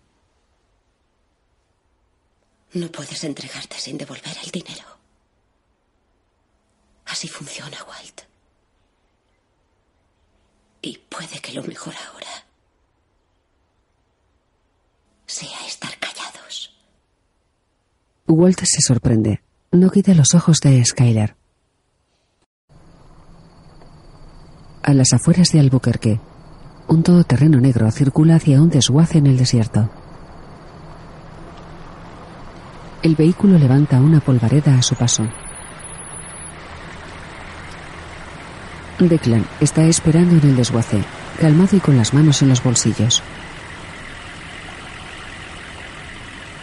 No 2.77 2.89
puedes 2.89 3.25
entregarte 3.25 3.79
sin 3.79 3.97
devolver 3.97 4.37
el 4.45 4.51
dinero. 4.51 4.85
Así 7.07 7.27
funciona, 7.27 7.79
Walt. 7.89 8.21
Y 10.83 10.99
puede 11.09 11.41
que 11.41 11.55
lo 11.55 11.63
mejor 11.63 11.95
ahora 12.07 12.45
sea 15.25 15.67
estar 15.67 15.99
callados. 15.99 16.77
Walt 18.27 18.61
se 18.61 18.83
sorprende. 18.83 19.41
No 19.73 19.89
quita 19.89 20.13
los 20.13 20.35
ojos 20.35 20.59
de 20.61 20.85
Skyler. 20.85 21.35
A 24.83 24.93
las 24.93 25.15
afueras 25.15 25.51
de 25.51 25.61
Albuquerque, 25.61 26.21
un 26.89 27.03
todoterreno 27.03 27.59
negro 27.59 27.91
circula 27.91 28.35
hacia 28.35 28.61
un 28.61 28.69
desguace 28.69 29.17
en 29.17 29.29
el 29.29 29.39
desierto. 29.39 29.91
El 33.07 33.15
vehículo 33.15 33.57
levanta 33.57 34.01
una 34.01 34.19
polvareda 34.19 34.77
a 34.77 34.83
su 34.83 34.97
paso. 34.97 35.29
Declan 38.99 39.47
está 39.61 39.85
esperando 39.85 40.35
en 40.35 40.51
el 40.51 40.57
desguace, 40.57 41.05
calmado 41.39 41.77
y 41.77 41.79
con 41.79 41.97
las 41.97 42.13
manos 42.13 42.43
en 42.43 42.49
los 42.49 42.65
bolsillos. 42.65 43.23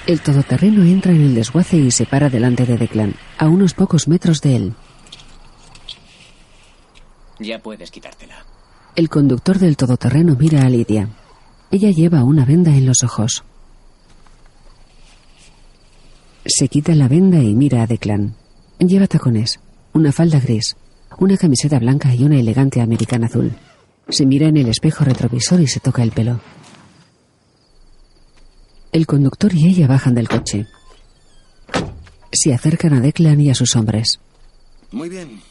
El 0.06 0.20
todoterreno 0.20 0.84
entra 0.84 1.14
en 1.14 1.22
el 1.22 1.34
desguace 1.34 1.78
y 1.78 1.92
se 1.92 2.06
para 2.06 2.30
delante 2.30 2.66
de 2.66 2.76
Declan, 2.76 3.14
a 3.38 3.48
unos 3.48 3.74
pocos 3.74 4.10
metros 4.10 4.42
de 4.42 4.56
él. 4.58 4.74
Ya 7.40 7.60
puedes 7.60 7.90
quitártela. 7.90 8.46
El 8.98 9.08
conductor 9.08 9.60
del 9.60 9.78
todoterreno 9.78 10.36
mira 10.38 10.64
a 10.64 10.70
Lidia. 10.70 11.08
Ella 11.72 11.92
lleva 11.92 12.26
una 12.26 12.44
venda 12.44 12.72
en 12.72 12.86
los 12.86 13.02
ojos. 13.06 13.46
Se 16.46 16.68
quita 16.68 16.94
la 16.94 17.08
venda 17.08 17.40
y 17.40 17.56
mira 17.56 17.84
a 17.84 17.88
Declan. 17.88 18.36
Lleva 18.80 19.08
tacones, 19.08 19.60
una 19.94 20.12
falda 20.12 20.40
gris, 20.40 20.76
una 21.18 21.38
camiseta 21.38 21.80
blanca 21.80 22.14
y 22.14 22.24
una 22.24 22.38
elegante 22.38 22.82
americana 22.82 23.28
azul. 23.28 23.54
Se 24.10 24.26
mira 24.26 24.48
en 24.48 24.58
el 24.58 24.68
espejo 24.68 25.06
retrovisor 25.06 25.62
y 25.62 25.68
se 25.68 25.80
toca 25.80 26.04
el 26.04 26.12
pelo. 26.12 26.42
El 28.92 29.08
conductor 29.08 29.54
y 29.54 29.68
ella 29.68 29.88
bajan 29.88 30.16
del 30.16 30.28
coche. 30.28 30.68
Se 32.32 32.54
acercan 32.54 32.94
a 32.94 33.00
Declan 33.00 33.40
y 33.40 33.50
a 33.50 33.56
sus 33.56 33.76
hombres. 33.76 34.20
Muy 34.92 35.08
bien. 35.08 35.42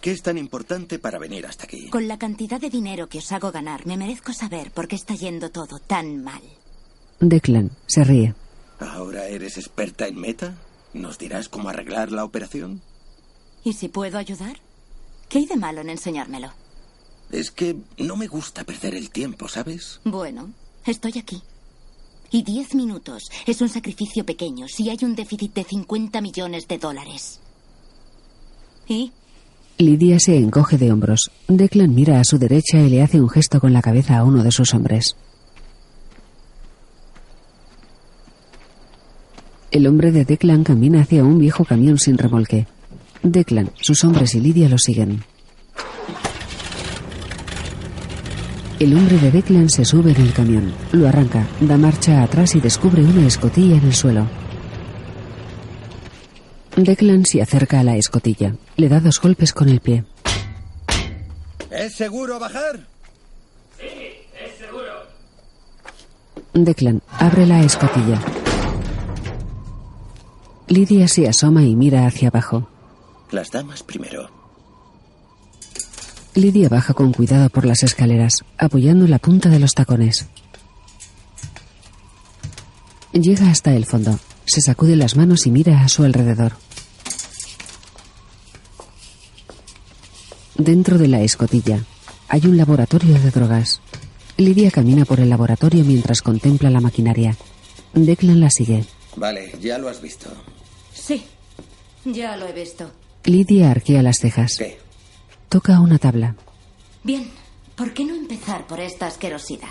¿Qué 0.00 0.12
es 0.12 0.22
tan 0.22 0.38
importante 0.38 0.98
para 0.98 1.18
venir 1.18 1.46
hasta 1.46 1.64
aquí? 1.64 1.90
Con 1.90 2.08
la 2.08 2.18
cantidad 2.18 2.60
de 2.60 2.70
dinero 2.70 3.08
que 3.08 3.18
os 3.18 3.32
hago 3.32 3.52
ganar, 3.52 3.86
me 3.86 3.96
merezco 3.96 4.32
saber 4.32 4.70
por 4.70 4.88
qué 4.88 4.96
está 4.96 5.14
yendo 5.14 5.50
todo 5.50 5.78
tan 5.78 6.24
mal. 6.24 6.42
Declan 7.20 7.70
se 7.86 8.02
ríe. 8.02 8.34
¿Ahora 8.78 9.26
eres 9.28 9.56
experta 9.56 10.06
en 10.06 10.20
meta? 10.20 10.54
¿Nos 10.92 11.18
dirás 11.18 11.48
cómo 11.48 11.68
arreglar 11.68 12.12
la 12.12 12.24
operación? 12.24 12.82
¿Y 13.64 13.72
si 13.72 13.88
puedo 13.88 14.18
ayudar? 14.18 14.58
¿Qué 15.28 15.38
hay 15.38 15.46
de 15.46 15.56
malo 15.56 15.80
en 15.80 15.90
enseñármelo? 15.90 16.50
Es 17.30 17.50
que 17.50 17.76
no 17.98 18.16
me 18.16 18.28
gusta 18.28 18.64
perder 18.64 18.94
el 18.94 19.10
tiempo, 19.10 19.48
¿sabes? 19.48 20.00
Bueno, 20.04 20.50
estoy 20.84 21.18
aquí. 21.18 21.42
Y 22.30 22.42
diez 22.42 22.74
minutos 22.74 23.24
es 23.46 23.60
un 23.60 23.68
sacrificio 23.68 24.24
pequeño 24.24 24.68
si 24.68 24.90
hay 24.90 24.98
un 25.02 25.14
déficit 25.14 25.54
de 25.54 25.64
50 25.64 26.20
millones 26.20 26.68
de 26.68 26.78
dólares. 26.78 27.40
¿Y? 28.88 29.12
Lidia 29.78 30.18
se 30.20 30.36
encoge 30.36 30.78
de 30.78 30.92
hombros. 30.92 31.30
Declan 31.48 31.94
mira 31.94 32.20
a 32.20 32.24
su 32.24 32.38
derecha 32.38 32.78
y 32.78 32.88
le 32.88 33.02
hace 33.02 33.20
un 33.20 33.28
gesto 33.28 33.60
con 33.60 33.72
la 33.72 33.82
cabeza 33.82 34.16
a 34.16 34.24
uno 34.24 34.42
de 34.42 34.52
sus 34.52 34.72
hombres. 34.74 35.16
El 39.76 39.86
hombre 39.86 40.10
de 40.10 40.24
Declan 40.24 40.64
camina 40.64 41.02
hacia 41.02 41.22
un 41.22 41.38
viejo 41.38 41.66
camión 41.66 41.98
sin 41.98 42.16
remolque. 42.16 42.66
Declan, 43.22 43.72
sus 43.78 44.04
hombres 44.04 44.34
y 44.34 44.40
Lidia 44.40 44.70
lo 44.70 44.78
siguen. 44.78 45.22
El 48.80 48.96
hombre 48.96 49.18
de 49.18 49.30
Declan 49.30 49.68
se 49.68 49.84
sube 49.84 50.12
en 50.12 50.22
el 50.22 50.32
camión, 50.32 50.72
lo 50.92 51.06
arranca, 51.06 51.46
da 51.60 51.76
marcha 51.76 52.22
atrás 52.22 52.54
y 52.54 52.60
descubre 52.60 53.02
una 53.02 53.26
escotilla 53.26 53.76
en 53.76 53.84
el 53.84 53.92
suelo. 53.92 54.26
Declan 56.74 57.26
se 57.26 57.42
acerca 57.42 57.80
a 57.80 57.84
la 57.84 57.98
escotilla. 57.98 58.54
Le 58.78 58.88
da 58.88 59.00
dos 59.00 59.20
golpes 59.20 59.52
con 59.52 59.68
el 59.68 59.80
pie. 59.80 60.04
¿Es 61.70 61.92
seguro 61.96 62.38
bajar? 62.38 62.86
Sí, 63.78 63.84
es 64.42 64.56
seguro. 64.56 65.02
Declan 66.54 67.02
abre 67.18 67.44
la 67.44 67.62
escotilla. 67.62 68.18
Lidia 70.68 71.06
se 71.06 71.28
asoma 71.28 71.62
y 71.62 71.76
mira 71.76 72.06
hacia 72.06 72.28
abajo. 72.28 72.68
Las 73.30 73.52
damas 73.52 73.84
primero. 73.84 74.28
Lidia 76.34 76.68
baja 76.68 76.92
con 76.92 77.12
cuidado 77.12 77.48
por 77.50 77.64
las 77.64 77.84
escaleras, 77.84 78.44
apoyando 78.58 79.06
la 79.06 79.20
punta 79.20 79.48
de 79.48 79.60
los 79.60 79.74
tacones. 79.74 80.26
Llega 83.12 83.48
hasta 83.48 83.74
el 83.74 83.86
fondo. 83.86 84.18
Se 84.44 84.60
sacude 84.60 84.96
las 84.96 85.16
manos 85.16 85.46
y 85.46 85.52
mira 85.52 85.82
a 85.82 85.88
su 85.88 86.02
alrededor. 86.02 86.54
Dentro 90.58 90.98
de 90.98 91.06
la 91.06 91.20
escotilla 91.20 91.84
hay 92.28 92.46
un 92.46 92.56
laboratorio 92.56 93.14
de 93.20 93.30
drogas. 93.30 93.80
Lidia 94.36 94.72
camina 94.72 95.04
por 95.04 95.20
el 95.20 95.30
laboratorio 95.30 95.84
mientras 95.84 96.22
contempla 96.22 96.70
la 96.70 96.80
maquinaria. 96.80 97.36
Declan 97.94 98.40
la 98.40 98.50
sigue. 98.50 98.84
Vale, 99.16 99.52
ya 99.60 99.78
lo 99.78 99.88
has 99.88 100.00
visto. 100.00 100.28
Sí, 100.94 101.24
ya 102.04 102.36
lo 102.36 102.46
he 102.46 102.52
visto. 102.52 102.90
Lidia 103.24 103.70
arquea 103.70 104.02
las 104.02 104.18
cejas. 104.18 104.56
¿Qué? 104.58 104.78
Toca 105.48 105.80
una 105.80 105.98
tabla. 105.98 106.36
Bien, 107.02 107.30
¿por 107.74 107.92
qué 107.94 108.04
no 108.04 108.14
empezar 108.14 108.66
por 108.66 108.80
esta 108.80 109.06
asquerosidad? 109.06 109.68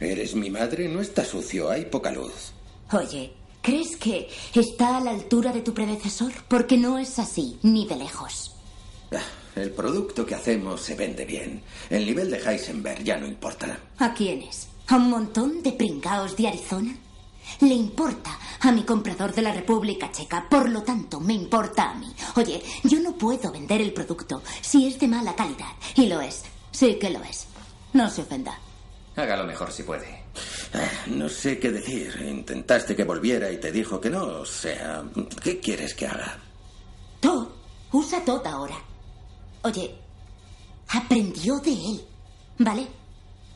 ¿Eres 0.00 0.34
mi 0.34 0.50
madre? 0.50 0.88
No 0.88 1.00
está 1.00 1.24
sucio, 1.24 1.70
hay 1.70 1.86
poca 1.86 2.10
luz. 2.12 2.52
Oye, 2.92 3.32
¿crees 3.62 3.96
que 3.96 4.28
está 4.54 4.98
a 4.98 5.00
la 5.00 5.10
altura 5.10 5.52
de 5.52 5.62
tu 5.62 5.72
predecesor? 5.74 6.32
Porque 6.48 6.76
no 6.76 6.98
es 6.98 7.18
así, 7.18 7.58
ni 7.62 7.86
de 7.86 7.96
lejos. 7.96 8.52
Ah, 9.12 9.20
El 9.56 9.70
producto 9.70 10.26
que 10.26 10.34
hacemos 10.34 10.82
se 10.82 10.94
vende 10.94 11.24
bien. 11.24 11.62
El 11.90 12.04
nivel 12.06 12.30
de 12.30 12.38
Heisenberg 12.38 13.02
ya 13.02 13.16
no 13.16 13.26
importa. 13.26 13.78
¿A 13.98 14.12
quiénes? 14.12 14.68
¿A 14.88 14.96
un 14.96 15.08
montón 15.10 15.62
de 15.62 15.72
pringaos 15.72 16.36
de 16.36 16.48
Arizona? 16.48 16.94
Le 17.60 17.74
importa 17.74 18.38
a 18.60 18.72
mi 18.72 18.84
comprador 18.84 19.32
de 19.34 19.42
la 19.42 19.52
República 19.52 20.10
Checa, 20.12 20.46
por 20.48 20.68
lo 20.68 20.82
tanto 20.82 21.20
me 21.20 21.34
importa 21.34 21.90
a 21.90 21.94
mí. 21.94 22.12
Oye, 22.36 22.62
yo 22.84 23.00
no 23.00 23.12
puedo 23.16 23.50
vender 23.50 23.80
el 23.80 23.92
producto 23.92 24.42
si 24.60 24.86
es 24.86 24.98
de 24.98 25.08
mala 25.08 25.34
calidad. 25.34 25.72
Y 25.94 26.06
lo 26.06 26.20
es. 26.20 26.44
Sí 26.70 26.98
que 27.00 27.10
lo 27.10 27.22
es. 27.22 27.46
No 27.92 28.10
se 28.10 28.22
ofenda. 28.22 28.58
Hágalo 29.16 29.44
mejor 29.44 29.72
si 29.72 29.82
puede. 29.82 30.24
Ah, 30.74 31.06
no 31.06 31.28
sé 31.28 31.58
qué 31.58 31.72
decir. 31.72 32.14
Intentaste 32.28 32.94
que 32.94 33.04
volviera 33.04 33.50
y 33.50 33.58
te 33.58 33.72
dijo 33.72 33.98
que 34.00 34.10
no. 34.10 34.24
O 34.24 34.44
sea, 34.44 35.02
¿qué 35.42 35.58
quieres 35.58 35.94
que 35.94 36.06
haga? 36.06 36.38
Todd. 37.20 37.48
Usa 37.92 38.22
Todd 38.24 38.46
ahora. 38.46 38.76
Oye, 39.62 39.94
aprendió 40.88 41.58
de 41.60 41.72
él. 41.72 42.06
¿Vale? 42.58 42.86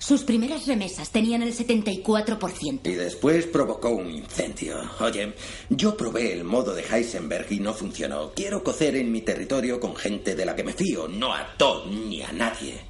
Sus 0.01 0.25
primeras 0.25 0.67
remesas 0.67 1.11
tenían 1.11 1.43
el 1.43 1.55
74%. 1.55 2.81
Y 2.85 2.95
después 2.95 3.45
provocó 3.45 3.91
un 3.91 4.11
incendio. 4.11 4.81
Oye, 4.99 5.35
yo 5.69 5.95
probé 5.95 6.33
el 6.33 6.43
modo 6.43 6.75
de 6.75 6.83
Heisenberg 6.83 7.53
y 7.53 7.61
no 7.61 7.75
funcionó. 7.75 8.33
Quiero 8.35 8.65
cocer 8.65 8.97
en 8.97 9.13
mi 9.13 9.21
territorio 9.21 9.79
con 9.79 9.95
gente 9.95 10.35
de 10.35 10.47
la 10.47 10.57
que 10.57 10.65
me 10.65 10.73
fío, 10.73 11.07
no 11.07 11.35
a 11.35 11.55
Todd 11.59 11.87
ni 11.93 12.23
a 12.23 12.33
nadie. 12.33 12.81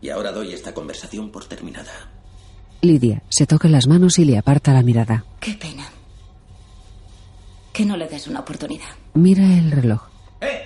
Y 0.00 0.10
ahora 0.10 0.30
doy 0.30 0.52
esta 0.52 0.72
conversación 0.72 1.30
por 1.30 1.44
terminada. 1.46 2.08
Lidia 2.82 3.24
se 3.28 3.46
toca 3.46 3.66
las 3.66 3.88
manos 3.88 4.20
y 4.20 4.24
le 4.24 4.38
aparta 4.38 4.72
la 4.72 4.84
mirada. 4.84 5.24
Qué 5.40 5.54
pena. 5.54 5.90
Que 7.72 7.84
no 7.84 7.96
le 7.96 8.06
des 8.06 8.28
una 8.28 8.40
oportunidad. 8.40 8.90
Mira 9.14 9.42
el 9.58 9.72
reloj. 9.72 10.02
¡Eh! 10.40 10.62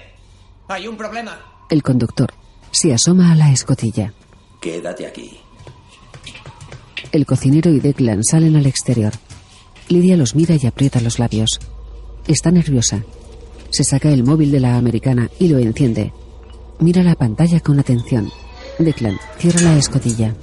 Hay 0.68 0.86
un 0.86 0.98
problema. 0.98 1.64
El 1.70 1.82
conductor 1.82 2.34
se 2.72 2.92
asoma 2.92 3.32
a 3.32 3.34
la 3.34 3.50
escotilla. 3.50 4.12
Quédate 4.60 5.06
aquí. 5.06 5.40
El 7.10 7.24
cocinero 7.24 7.70
y 7.70 7.80
Declan 7.80 8.22
salen 8.22 8.56
al 8.56 8.66
exterior. 8.66 9.12
Lidia 9.88 10.16
los 10.16 10.34
mira 10.34 10.56
y 10.60 10.66
aprieta 10.66 11.00
los 11.00 11.18
labios. 11.18 11.58
Está 12.26 12.50
nerviosa. 12.50 13.02
Se 13.70 13.84
saca 13.84 14.10
el 14.10 14.24
móvil 14.24 14.50
de 14.50 14.60
la 14.60 14.76
americana 14.76 15.30
y 15.38 15.48
lo 15.48 15.58
enciende. 15.58 16.12
Mira 16.80 17.02
la 17.02 17.14
pantalla 17.14 17.60
con 17.60 17.80
atención. 17.80 18.30
Declan 18.78 19.18
cierra 19.38 19.62
la 19.62 19.78
escotilla. 19.78 20.34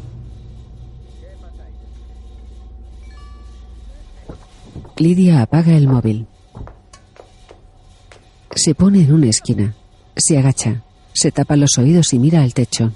Lidia 4.97 5.41
apaga 5.41 5.75
el 5.75 5.87
móvil. 5.87 6.25
Se 8.55 8.73
pone 8.73 9.01
en 9.01 9.13
una 9.13 9.27
esquina. 9.27 9.75
Se 10.15 10.37
agacha. 10.37 10.81
Se 11.13 11.31
tapa 11.31 11.55
los 11.55 11.77
oídos 11.77 12.13
y 12.13 12.19
mira 12.19 12.41
al 12.41 12.53
techo. 12.53 12.91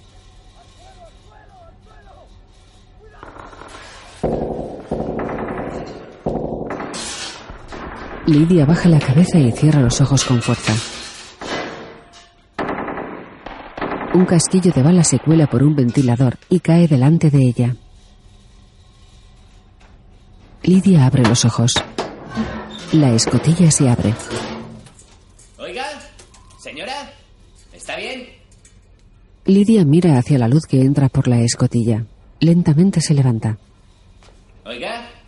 Lidia 8.29 8.63
baja 8.63 8.87
la 8.89 8.99
cabeza 8.99 9.39
y 9.39 9.51
cierra 9.51 9.81
los 9.81 9.99
ojos 10.01 10.23
con 10.23 10.39
fuerza. 10.39 10.71
Un 14.13 14.25
casquillo 14.25 14.71
de 14.71 14.83
bala 14.83 15.03
se 15.03 15.17
cuela 15.17 15.47
por 15.47 15.63
un 15.63 15.75
ventilador 15.75 16.37
y 16.47 16.59
cae 16.59 16.87
delante 16.87 17.31
de 17.31 17.41
ella. 17.41 17.75
Lidia 20.61 21.07
abre 21.07 21.23
los 21.23 21.43
ojos. 21.43 21.73
La 22.91 23.11
escotilla 23.13 23.71
se 23.71 23.89
abre. 23.89 24.13
Oiga, 25.57 25.87
señora, 26.59 27.11
¿está 27.73 27.95
bien? 27.95 28.27
Lidia 29.45 29.83
mira 29.85 30.19
hacia 30.19 30.37
la 30.37 30.47
luz 30.47 30.67
que 30.67 30.81
entra 30.81 31.09
por 31.09 31.27
la 31.27 31.41
escotilla. 31.41 32.05
Lentamente 32.39 33.01
se 33.01 33.15
levanta. 33.15 33.57
Oiga, 34.65 35.18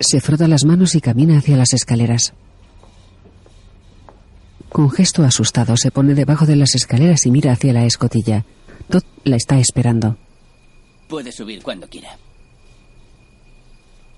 Se 0.00 0.20
frota 0.20 0.46
las 0.48 0.64
manos 0.64 0.94
y 0.94 1.00
camina 1.00 1.38
hacia 1.38 1.56
las 1.56 1.72
escaleras. 1.72 2.32
Con 4.68 4.90
gesto 4.90 5.24
asustado 5.24 5.76
se 5.76 5.90
pone 5.90 6.14
debajo 6.14 6.46
de 6.46 6.56
las 6.56 6.74
escaleras 6.74 7.26
y 7.26 7.30
mira 7.30 7.52
hacia 7.52 7.72
la 7.72 7.84
escotilla. 7.84 8.44
Todd 8.88 9.02
la 9.24 9.36
está 9.36 9.58
esperando. 9.58 10.16
Puede 11.08 11.32
subir 11.32 11.62
cuando 11.62 11.88
quiera. 11.88 12.16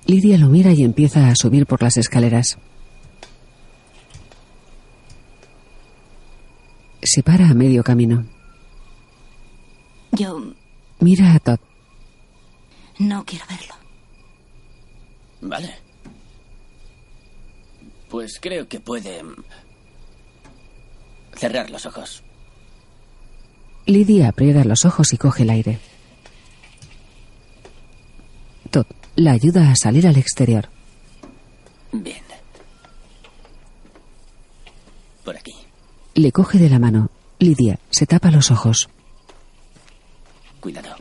Lidia 0.07 0.39
lo 0.39 0.49
mira 0.49 0.73
y 0.73 0.83
empieza 0.83 1.29
a 1.29 1.37
subir 1.37 1.67
por 1.67 1.83
las 1.83 1.97
escaleras. 1.97 2.59
Se 7.03 7.23
para 7.23 7.49
a 7.49 7.55
medio 7.55 7.83
camino. 7.83 8.27
Yo 10.13 10.53
Mira 10.99 11.33
a 11.35 11.39
Todd. 11.39 11.61
no 12.99 13.25
quiero 13.25 13.47
verlo. 13.49 13.80
Vale. 15.41 15.75
Pues 18.09 18.39
creo 18.41 18.69
que 18.69 18.81
puede 18.81 19.23
mm, 19.23 19.37
cerrar 21.37 21.71
los 21.71 21.87
ojos. 21.87 22.23
Lidia 23.87 24.29
aprieta 24.29 24.65
los 24.65 24.85
ojos 24.85 25.13
y 25.13 25.17
coge 25.17 25.45
el 25.45 25.51
aire. 25.51 25.79
Todd 28.71 28.87
la 29.17 29.33
ayuda 29.33 29.71
a 29.71 29.77
salir 29.77 30.07
al 30.07 30.17
exterior. 30.17 30.69
Bien. 31.93 32.23
Por 35.25 35.37
aquí. 35.37 35.55
Le 36.15 36.33
coge 36.33 36.59
de 36.59 36.71
la 36.71 36.79
mano. 36.79 37.11
Lidia 37.39 37.79
se 37.91 38.07
tapa 38.07 38.31
los 38.31 38.51
ojos. 38.51 38.89
Cuidado. 40.61 40.95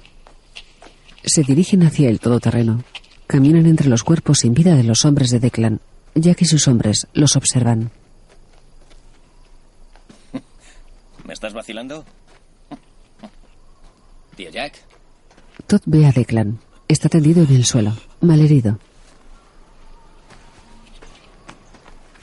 Se 1.24 1.44
dirigen 1.44 1.84
hacia 1.84 2.10
el 2.10 2.20
todoterreno. 2.20 2.84
Caminan 3.30 3.68
entre 3.68 3.90
los 3.90 4.04
cuerpos 4.04 4.40
sin 4.40 4.56
vida 4.56 4.74
de 4.76 4.84
los 4.84 5.06
hombres 5.06 5.30
de 5.30 5.40
Declan. 5.40 5.82
Jack 6.16 6.42
y 6.42 6.46
sus 6.46 6.68
hombres 6.68 7.06
los 7.14 7.36
observan. 7.36 7.92
¿Me 11.26 11.34
estás 11.34 11.54
vacilando? 11.54 12.06
Tío 14.36 14.50
Jack, 14.50 14.80
Todd 15.68 15.82
ve 15.86 16.08
a 16.08 16.12
Declan. 16.12 16.58
Está 16.88 17.08
tendido 17.08 17.44
en 17.44 17.54
el 17.54 17.66
suelo, 17.66 17.96
malherido. 18.20 18.80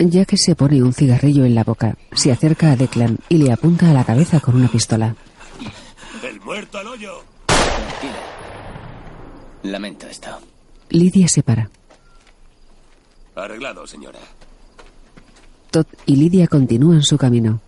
Jack 0.00 0.34
se 0.34 0.56
pone 0.56 0.82
un 0.82 0.92
cigarrillo 0.92 1.44
en 1.44 1.54
la 1.54 1.62
boca, 1.62 1.96
se 2.16 2.32
acerca 2.32 2.72
a 2.72 2.76
Declan 2.76 3.18
y 3.28 3.38
le 3.38 3.52
apunta 3.52 3.90
a 3.90 3.94
la 3.94 4.02
cabeza 4.02 4.40
con 4.40 4.56
una 4.56 4.66
pistola. 4.66 5.14
¡El 6.28 6.40
muerto 6.40 6.78
al 6.78 6.88
hoyo! 6.88 7.22
Tranquila. 7.46 8.22
Lamento 9.62 10.08
esto. 10.08 10.55
Lidia 10.90 11.28
se 11.28 11.42
para. 11.42 11.70
Arreglado, 13.34 13.86
señora. 13.86 14.18
Todd 15.70 15.86
y 16.06 16.16
Lidia 16.16 16.46
continúan 16.46 17.02
su 17.02 17.18
camino. 17.18 17.60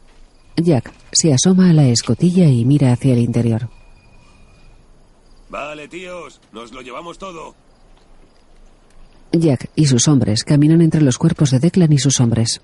Jack 0.56 0.92
se 1.12 1.32
asoma 1.32 1.70
a 1.70 1.72
la 1.72 1.86
escotilla 1.88 2.46
y 2.46 2.64
mira 2.64 2.92
hacia 2.92 3.12
el 3.12 3.20
interior. 3.20 3.68
Vale, 5.48 5.88
tíos, 5.88 6.40
nos 6.52 6.72
lo 6.72 6.82
llevamos 6.82 7.18
todo. 7.18 7.54
Jack 9.32 9.70
y 9.74 9.86
sus 9.86 10.08
hombres 10.08 10.44
caminan 10.44 10.80
entre 10.80 11.02
los 11.02 11.18
cuerpos 11.18 11.50
de 11.50 11.58
Declan 11.58 11.92
y 11.92 11.98
sus 11.98 12.20
hombres. 12.20 12.60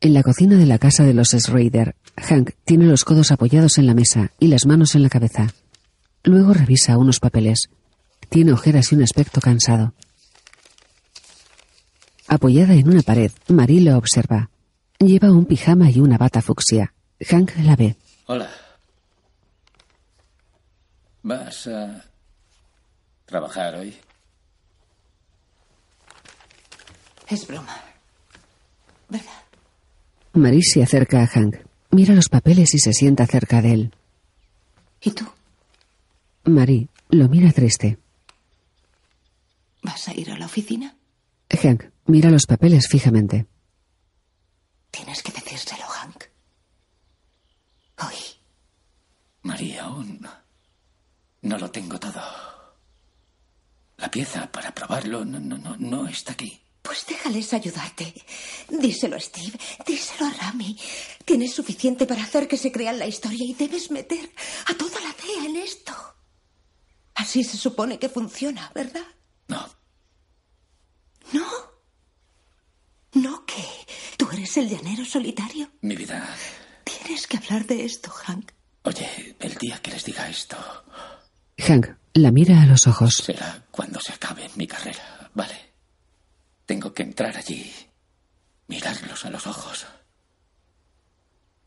En 0.00 0.14
la 0.14 0.22
cocina 0.22 0.56
de 0.56 0.66
la 0.66 0.78
casa 0.78 1.04
de 1.04 1.14
los 1.14 1.28
Schrader, 1.28 1.94
Hank 2.16 2.50
tiene 2.64 2.86
los 2.86 3.04
codos 3.04 3.30
apoyados 3.30 3.78
en 3.78 3.86
la 3.86 3.94
mesa 3.94 4.32
y 4.40 4.48
las 4.48 4.66
manos 4.66 4.94
en 4.96 5.02
la 5.04 5.08
cabeza. 5.08 5.54
Luego 6.24 6.54
revisa 6.54 6.98
unos 6.98 7.20
papeles. 7.20 7.68
Tiene 8.28 8.52
ojeras 8.52 8.92
y 8.92 8.94
un 8.94 9.02
aspecto 9.02 9.40
cansado. 9.40 9.92
Apoyada 12.28 12.74
en 12.74 12.88
una 12.88 13.02
pared, 13.02 13.32
Marie 13.48 13.80
lo 13.80 13.96
observa. 13.98 14.50
Lleva 14.98 15.32
un 15.32 15.46
pijama 15.46 15.90
y 15.90 16.00
una 16.00 16.16
bata 16.16 16.40
fucsia. 16.40 16.94
Hank 17.20 17.56
la 17.58 17.76
ve. 17.76 17.96
Hola. 18.26 18.48
¿Vas 21.22 21.66
a 21.66 22.04
trabajar 23.26 23.74
hoy? 23.74 23.94
Es 27.28 27.46
broma. 27.46 27.76
¿Verdad? 29.08 29.26
Marie 30.32 30.62
se 30.62 30.82
acerca 30.82 31.22
a 31.22 31.26
Hank. 31.26 31.56
Mira 31.90 32.14
los 32.14 32.28
papeles 32.28 32.74
y 32.74 32.78
se 32.78 32.92
sienta 32.92 33.26
cerca 33.26 33.60
de 33.60 33.72
él. 33.74 33.94
¿Y 35.00 35.10
tú? 35.10 35.26
Marie 36.44 36.88
lo 37.10 37.28
mira 37.28 37.52
triste. 37.52 37.98
¿Vas 39.82 40.08
a 40.08 40.14
ir 40.14 40.30
a 40.30 40.38
la 40.38 40.46
oficina? 40.46 40.96
Hank 41.50 41.84
mira 42.06 42.30
los 42.30 42.46
papeles 42.46 42.88
fijamente. 42.88 43.46
Tienes 44.90 45.22
que 45.22 45.32
decírselo, 45.32 45.84
Hank. 45.86 46.24
Hoy. 47.98 48.16
María, 49.42 49.84
aún 49.84 50.26
no 51.42 51.58
lo 51.58 51.70
tengo 51.70 51.98
todo. 51.98 52.22
La 53.98 54.10
pieza 54.10 54.50
para 54.50 54.74
probarlo 54.74 55.24
no, 55.24 55.38
no, 55.38 55.58
no, 55.58 55.76
no 55.76 56.08
está 56.08 56.32
aquí. 56.32 56.60
Pues 56.82 57.06
déjales 57.06 57.52
ayudarte. 57.54 58.12
Díselo 58.68 59.16
a 59.16 59.20
Steve, 59.20 59.56
díselo 59.86 60.26
a 60.26 60.30
Rami. 60.32 60.76
Tienes 61.24 61.54
suficiente 61.54 62.06
para 62.06 62.24
hacer 62.24 62.48
que 62.48 62.56
se 62.56 62.72
crean 62.72 62.98
la 62.98 63.06
historia 63.06 63.44
y 63.46 63.54
debes 63.54 63.90
meter 63.90 64.30
a 64.66 64.74
toda 64.74 65.00
la 65.00 65.14
DEA 65.22 65.44
en 65.46 65.56
esto. 65.56 65.92
Así 67.22 67.44
se 67.44 67.56
supone 67.56 68.00
que 68.00 68.08
funciona, 68.08 68.72
¿verdad? 68.74 69.06
No. 69.46 69.64
¿No? 71.32 71.46
¿No 73.12 73.46
qué? 73.46 73.64
¿Tú 74.16 74.28
eres 74.32 74.56
el 74.56 74.68
llanero 74.68 75.04
solitario? 75.04 75.70
Mi 75.82 75.94
vida. 75.94 76.28
Tienes 76.82 77.28
que 77.28 77.36
hablar 77.36 77.64
de 77.64 77.84
esto, 77.84 78.10
Hank. 78.10 78.50
Oye, 78.82 79.36
el 79.38 79.54
día 79.54 79.78
que 79.80 79.92
les 79.92 80.04
diga 80.04 80.28
esto, 80.28 80.56
Hank 81.58 81.90
la 82.14 82.32
mira 82.32 82.60
a 82.60 82.66
los 82.66 82.88
ojos. 82.88 83.14
Será 83.18 83.66
cuando 83.70 84.00
se 84.00 84.14
acabe 84.14 84.50
mi 84.56 84.66
carrera, 84.66 85.30
¿vale? 85.32 85.74
Tengo 86.66 86.92
que 86.92 87.04
entrar 87.04 87.36
allí, 87.36 87.72
mirarlos 88.66 89.24
a 89.24 89.30
los 89.30 89.46
ojos 89.46 89.86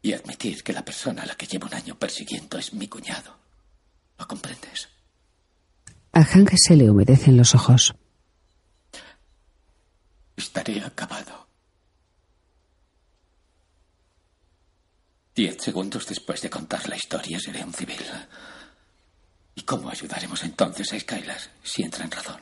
y 0.02 0.12
admitir 0.12 0.64
que 0.64 0.74
la 0.74 0.84
persona 0.84 1.24
a 1.24 1.26
la 1.26 1.36
que 1.36 1.48
llevo 1.48 1.68
un 1.68 1.76
año 1.76 1.98
persiguiendo 1.98 2.58
es 2.58 2.74
mi 2.74 2.90
cuñado. 2.90 3.38
¿Lo 4.18 4.28
comprendes? 4.28 4.90
A 6.16 6.24
Hank 6.24 6.54
se 6.56 6.78
le 6.78 6.90
humedecen 6.90 7.36
los 7.36 7.54
ojos. 7.56 7.94
Estaré 10.38 10.82
acabado. 10.82 11.50
Diez 15.36 15.58
segundos 15.62 16.08
después 16.08 16.42
de 16.42 16.50
contar 16.50 16.88
la 16.88 16.96
historia 16.96 17.38
seré 17.38 17.66
un 17.66 17.74
civil. 17.74 18.00
¿Y 19.56 19.64
cómo 19.64 19.90
ayudaremos 19.90 20.42
entonces 20.46 20.94
a 20.94 21.00
Skylar 21.02 21.42
si 21.62 21.84
entra 21.84 22.06
en 22.06 22.12
razón? 22.12 22.40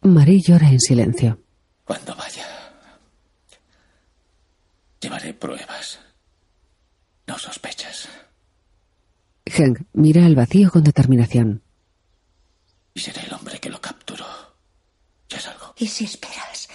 Marie 0.00 0.40
llora 0.40 0.70
en 0.70 0.80
silencio. 0.80 1.42
Cuando 1.84 2.16
vaya, 2.16 2.46
llevaré 4.98 5.34
pruebas. 5.34 6.00
No 7.26 7.38
sospechas. 7.38 8.08
Hank 9.44 9.82
mira 9.92 10.24
al 10.24 10.34
vacío 10.34 10.70
con 10.70 10.84
determinación. 10.84 11.61
Y 12.94 13.00
seré 13.00 13.22
el 13.22 13.32
hombre 13.32 13.58
que 13.58 13.70
lo 13.70 13.80
capturó. 13.80 14.26
Ya 15.28 15.38
es 15.38 15.46
algo. 15.46 15.74
¿Y 15.78 15.86
si 15.86 16.04
esperas? 16.04 16.68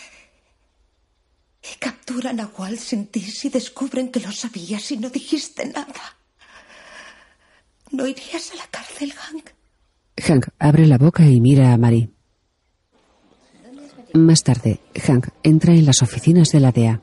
Y 1.63 1.75
capturan 1.79 2.39
a 2.39 2.47
Walt 2.57 2.79
sin 2.79 3.07
ti 3.07 3.21
si 3.21 3.49
descubren 3.49 4.11
que 4.11 4.19
lo 4.19 4.31
sabías 4.31 4.91
y 4.91 4.97
no 4.97 5.09
dijiste 5.09 5.65
nada. 5.65 6.15
¿No 7.91 8.07
irías 8.07 8.51
a 8.51 8.55
la 8.55 8.67
cárcel, 8.67 9.13
Hank? 9.13 9.49
Hank 10.17 10.47
abre 10.59 10.87
la 10.87 10.97
boca 10.97 11.25
y 11.25 11.39
mira 11.39 11.73
a 11.73 11.77
Marie. 11.77 12.09
Más 14.13 14.43
tarde, 14.43 14.79
Hank 15.05 15.27
entra 15.43 15.73
en 15.73 15.85
las 15.85 16.01
oficinas 16.01 16.49
de 16.49 16.59
la 16.59 16.71
DEA. 16.71 17.01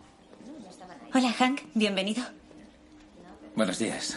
Hola, 1.15 1.33
Hank. 1.33 1.61
Bienvenido. 1.75 2.25
Buenos 3.55 3.79
días. 3.79 4.17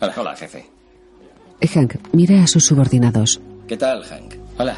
Hola, 0.00 0.14
Hola 0.16 0.36
jefe. 0.36 0.75
Hank 1.62 1.96
mira 2.12 2.42
a 2.42 2.46
sus 2.46 2.64
subordinados. 2.64 3.40
¿Qué 3.66 3.76
tal, 3.76 4.04
Hank? 4.04 4.34
Hola. 4.58 4.76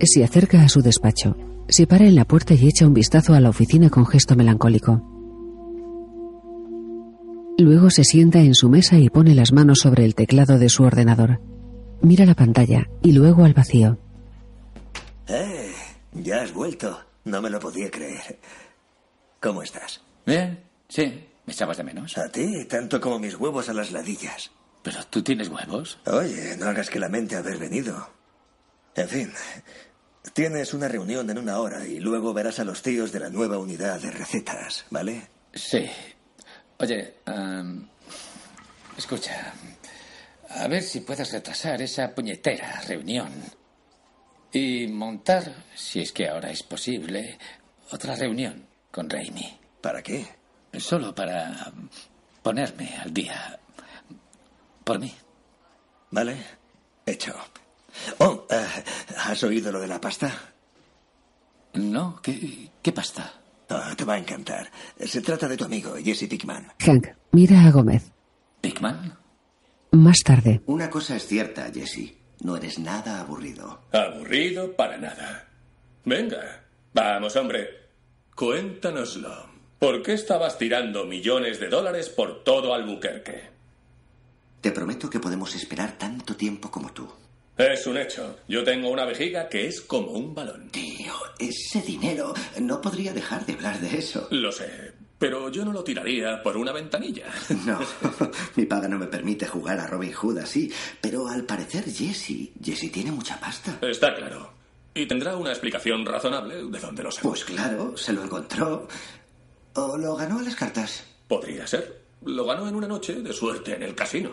Se 0.00 0.22
acerca 0.22 0.62
a 0.62 0.68
su 0.68 0.82
despacho. 0.82 1.36
Se 1.68 1.86
para 1.86 2.06
en 2.06 2.14
la 2.14 2.24
puerta 2.24 2.54
y 2.54 2.66
echa 2.66 2.86
un 2.86 2.94
vistazo 2.94 3.34
a 3.34 3.40
la 3.40 3.50
oficina 3.50 3.90
con 3.90 4.06
gesto 4.06 4.36
melancólico. 4.36 5.02
Luego 7.58 7.90
se 7.90 8.04
sienta 8.04 8.38
en 8.38 8.54
su 8.54 8.68
mesa 8.68 8.98
y 8.98 9.10
pone 9.10 9.34
las 9.34 9.52
manos 9.52 9.80
sobre 9.80 10.04
el 10.04 10.14
teclado 10.14 10.58
de 10.58 10.68
su 10.68 10.84
ordenador. 10.84 11.40
Mira 12.00 12.24
la 12.24 12.34
pantalla 12.34 12.88
y 13.02 13.12
luego 13.12 13.44
al 13.44 13.54
vacío. 13.54 13.98
¡Eh! 15.26 15.72
Ya 16.14 16.42
has 16.42 16.52
vuelto. 16.52 16.98
No 17.24 17.42
me 17.42 17.50
lo 17.50 17.58
podía 17.58 17.90
creer. 17.90 18.38
¿Cómo 19.40 19.62
estás? 19.62 20.00
Bien, 20.24 20.60
sí. 20.88 21.24
¿Me 21.46 21.52
echabas 21.52 21.78
de 21.78 21.84
menos? 21.84 22.16
A 22.16 22.28
ti, 22.30 22.64
tanto 22.66 23.00
como 23.00 23.18
mis 23.18 23.34
huevos 23.34 23.68
a 23.68 23.74
las 23.74 23.90
ladillas. 23.90 24.50
¿Pero 24.88 25.04
tú 25.04 25.22
tienes 25.22 25.48
huevos? 25.48 25.98
Oye, 26.06 26.56
no 26.56 26.66
hagas 26.66 26.88
que 26.88 26.98
lamente 26.98 27.36
haber 27.36 27.58
venido. 27.58 28.08
En 28.94 29.06
fin, 29.06 29.32
tienes 30.32 30.72
una 30.72 30.88
reunión 30.88 31.28
en 31.28 31.36
una 31.36 31.58
hora 31.58 31.84
y 31.84 32.00
luego 32.00 32.32
verás 32.32 32.58
a 32.58 32.64
los 32.64 32.80
tíos 32.80 33.12
de 33.12 33.20
la 33.20 33.28
nueva 33.28 33.58
unidad 33.58 34.00
de 34.00 34.10
recetas, 34.10 34.86
¿vale? 34.88 35.28
Sí. 35.52 35.86
Oye, 36.78 37.16
um, 37.26 37.86
escucha. 38.96 39.52
A 40.48 40.66
ver 40.68 40.82
si 40.82 41.00
puedes 41.00 41.30
retrasar 41.32 41.82
esa 41.82 42.14
puñetera 42.14 42.80
reunión. 42.88 43.30
Y 44.50 44.86
montar, 44.86 45.66
si 45.74 46.00
es 46.00 46.12
que 46.12 46.30
ahora 46.30 46.50
es 46.50 46.62
posible, 46.62 47.38
otra 47.90 48.16
reunión 48.16 48.66
con 48.90 49.10
Raimi. 49.10 49.60
¿Para 49.82 50.02
qué? 50.02 50.26
Solo 50.78 51.14
para 51.14 51.70
ponerme 52.42 52.96
al 52.96 53.12
día. 53.12 53.60
Por 54.88 54.98
mí. 54.98 55.12
Vale, 56.12 56.34
hecho. 57.04 57.34
Oh, 58.20 58.46
eh, 58.48 58.66
¿has 59.18 59.42
oído 59.44 59.70
lo 59.70 59.80
de 59.80 59.86
la 59.86 60.00
pasta? 60.00 60.32
No, 61.74 62.18
¿qué, 62.22 62.70
qué 62.80 62.90
pasta? 62.92 63.34
Ah, 63.68 63.92
te 63.94 64.06
va 64.06 64.14
a 64.14 64.18
encantar. 64.18 64.70
Se 64.98 65.20
trata 65.20 65.46
de 65.46 65.58
tu 65.58 65.64
amigo, 65.66 65.94
Jesse 66.02 66.26
Pickman. 66.26 66.72
Hank 66.78 67.06
mira 67.32 67.66
a 67.66 67.70
Gómez. 67.70 68.10
¿Pickman? 68.62 69.14
Más 69.90 70.20
tarde, 70.24 70.62
Una 70.64 70.88
cosa 70.88 71.16
es 71.16 71.26
cierta, 71.26 71.70
Jesse. 71.70 72.14
No 72.40 72.56
eres 72.56 72.78
nada 72.78 73.20
aburrido. 73.20 73.82
Aburrido 73.92 74.74
para 74.74 74.96
nada. 74.96 75.50
Venga, 76.06 76.64
vamos, 76.94 77.36
hombre. 77.36 77.68
Cuéntanoslo. 78.34 79.50
¿Por 79.78 80.02
qué 80.02 80.14
estabas 80.14 80.56
tirando 80.56 81.04
millones 81.04 81.60
de 81.60 81.68
dólares 81.68 82.08
por 82.08 82.42
todo 82.42 82.72
Albuquerque? 82.72 83.57
Te 84.60 84.72
prometo 84.72 85.08
que 85.08 85.20
podemos 85.20 85.54
esperar 85.54 85.96
tanto 85.98 86.34
tiempo 86.36 86.70
como 86.70 86.92
tú. 86.92 87.08
Es 87.56 87.86
un 87.86 87.96
hecho. 87.96 88.38
Yo 88.48 88.62
tengo 88.62 88.90
una 88.90 89.04
vejiga 89.04 89.48
que 89.48 89.66
es 89.66 89.80
como 89.80 90.12
un 90.12 90.34
balón. 90.34 90.68
Tío, 90.70 91.12
ese 91.38 91.82
dinero. 91.82 92.32
No 92.60 92.80
podría 92.80 93.12
dejar 93.12 93.44
de 93.46 93.54
hablar 93.54 93.80
de 93.80 93.98
eso. 93.98 94.28
Lo 94.30 94.52
sé, 94.52 94.92
pero 95.18 95.48
yo 95.50 95.64
no 95.64 95.72
lo 95.72 95.82
tiraría 95.82 96.42
por 96.42 96.56
una 96.56 96.72
ventanilla. 96.72 97.26
No, 97.66 97.80
mi 98.56 98.64
paga 98.66 98.88
no 98.88 98.98
me 98.98 99.06
permite 99.06 99.46
jugar 99.46 99.80
a 99.80 99.86
Robin 99.86 100.12
Hood 100.12 100.38
así. 100.38 100.72
Pero 101.00 101.28
al 101.28 101.44
parecer 101.44 101.84
Jesse, 101.84 102.50
Jesse 102.62 102.92
tiene 102.92 103.10
mucha 103.10 103.38
pasta. 103.40 103.78
Está 103.82 104.14
claro. 104.14 104.52
Y 104.94 105.06
tendrá 105.06 105.36
una 105.36 105.50
explicación 105.50 106.04
razonable 106.06 106.64
de 106.64 106.78
dónde 106.80 107.02
lo 107.02 107.10
sé. 107.10 107.20
Pues 107.22 107.44
claro, 107.44 107.96
se 107.96 108.12
lo 108.12 108.22
encontró. 108.24 108.88
¿O 109.74 109.96
lo 109.96 110.14
ganó 110.16 110.38
a 110.38 110.42
las 110.42 110.56
cartas? 110.56 111.04
Podría 111.26 111.66
ser. 111.66 112.02
Lo 112.24 112.44
ganó 112.44 112.68
en 112.68 112.74
una 112.74 112.88
noche 112.88 113.14
de 113.14 113.32
suerte 113.32 113.74
en 113.74 113.82
el 113.82 113.94
casino. 113.94 114.30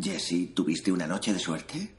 Jesse, 0.00 0.52
¿tuviste 0.54 0.90
una 0.92 1.06
noche 1.06 1.32
de 1.32 1.38
suerte? 1.38 1.94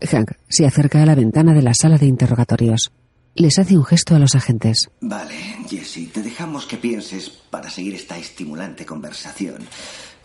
Hank 0.00 0.32
se 0.48 0.66
acerca 0.66 1.02
a 1.02 1.06
la 1.06 1.14
ventana 1.14 1.54
de 1.54 1.62
la 1.62 1.74
sala 1.74 1.98
de 1.98 2.06
interrogatorios. 2.06 2.90
Les 3.34 3.58
hace 3.58 3.76
un 3.76 3.84
gesto 3.84 4.14
a 4.14 4.18
los 4.18 4.34
agentes. 4.34 4.90
Vale, 5.00 5.34
Jesse, 5.68 6.10
te 6.12 6.22
dejamos 6.22 6.66
que 6.66 6.76
pienses 6.76 7.30
para 7.30 7.68
seguir 7.70 7.94
esta 7.94 8.16
estimulante 8.16 8.86
conversación. 8.86 9.66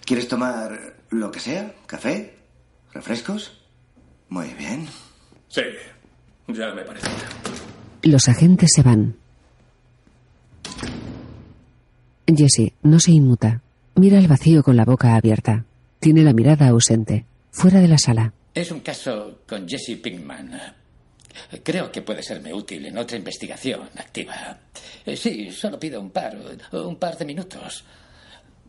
¿Quieres 0.05 0.28
tomar 0.28 0.97
lo 1.09 1.32
que 1.32 1.39
sea? 1.39 1.74
¿Café? 1.88 2.36
¿Refrescos? 2.93 3.61
Muy 4.30 4.53
bien. 4.53 4.88
Sí, 5.47 5.61
ya 6.47 6.74
me 6.74 6.84
parece. 6.84 7.07
Los 8.03 8.28
agentes 8.28 8.72
se 8.74 8.84
van. 8.84 9.15
Jesse 12.28 12.74
no 12.84 12.99
se 12.99 13.11
inmuta. 13.11 13.61
Mira 13.95 14.20
al 14.20 14.28
vacío 14.28 14.63
con 14.63 14.76
la 14.76 14.86
boca 14.86 15.15
abierta. 15.15 15.65
Tiene 16.00 16.24
la 16.24 16.34
mirada 16.34 16.68
ausente. 16.70 17.26
Fuera 17.52 17.80
de 17.82 17.88
la 17.88 17.97
sala. 17.97 18.34
Es 18.54 18.72
un 18.72 18.80
caso 18.80 19.41
con 19.47 19.68
Jesse 19.68 19.97
Pinkman. 20.02 20.76
Creo 21.64 21.91
que 21.91 22.02
puede 22.02 22.24
serme 22.24 22.54
útil 22.54 22.86
en 22.86 22.97
otra 22.97 23.18
investigación 23.18 23.89
activa. 23.97 24.60
Eh, 25.06 25.16
Sí, 25.16 25.52
solo 25.52 25.80
pido 25.80 26.00
un 26.00 26.12
par, 26.12 26.38
un 26.72 26.95
par 26.97 27.18
de 27.18 27.26
minutos. 27.26 27.84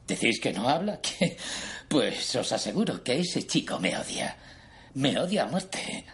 ¿Decís 0.07 0.41
que 0.41 0.53
no 0.53 0.69
habla? 0.69 1.01
¿Qué? 1.03 1.37
Pues 1.89 2.35
os 2.37 2.51
aseguro 2.53 3.03
que 3.03 3.21
ese 3.21 3.47
chico 3.47 3.79
me 3.79 3.97
odia. 3.97 4.37
Me 4.95 5.19
odia 5.19 5.45
a 5.45 5.47
muerte. 5.47 6.05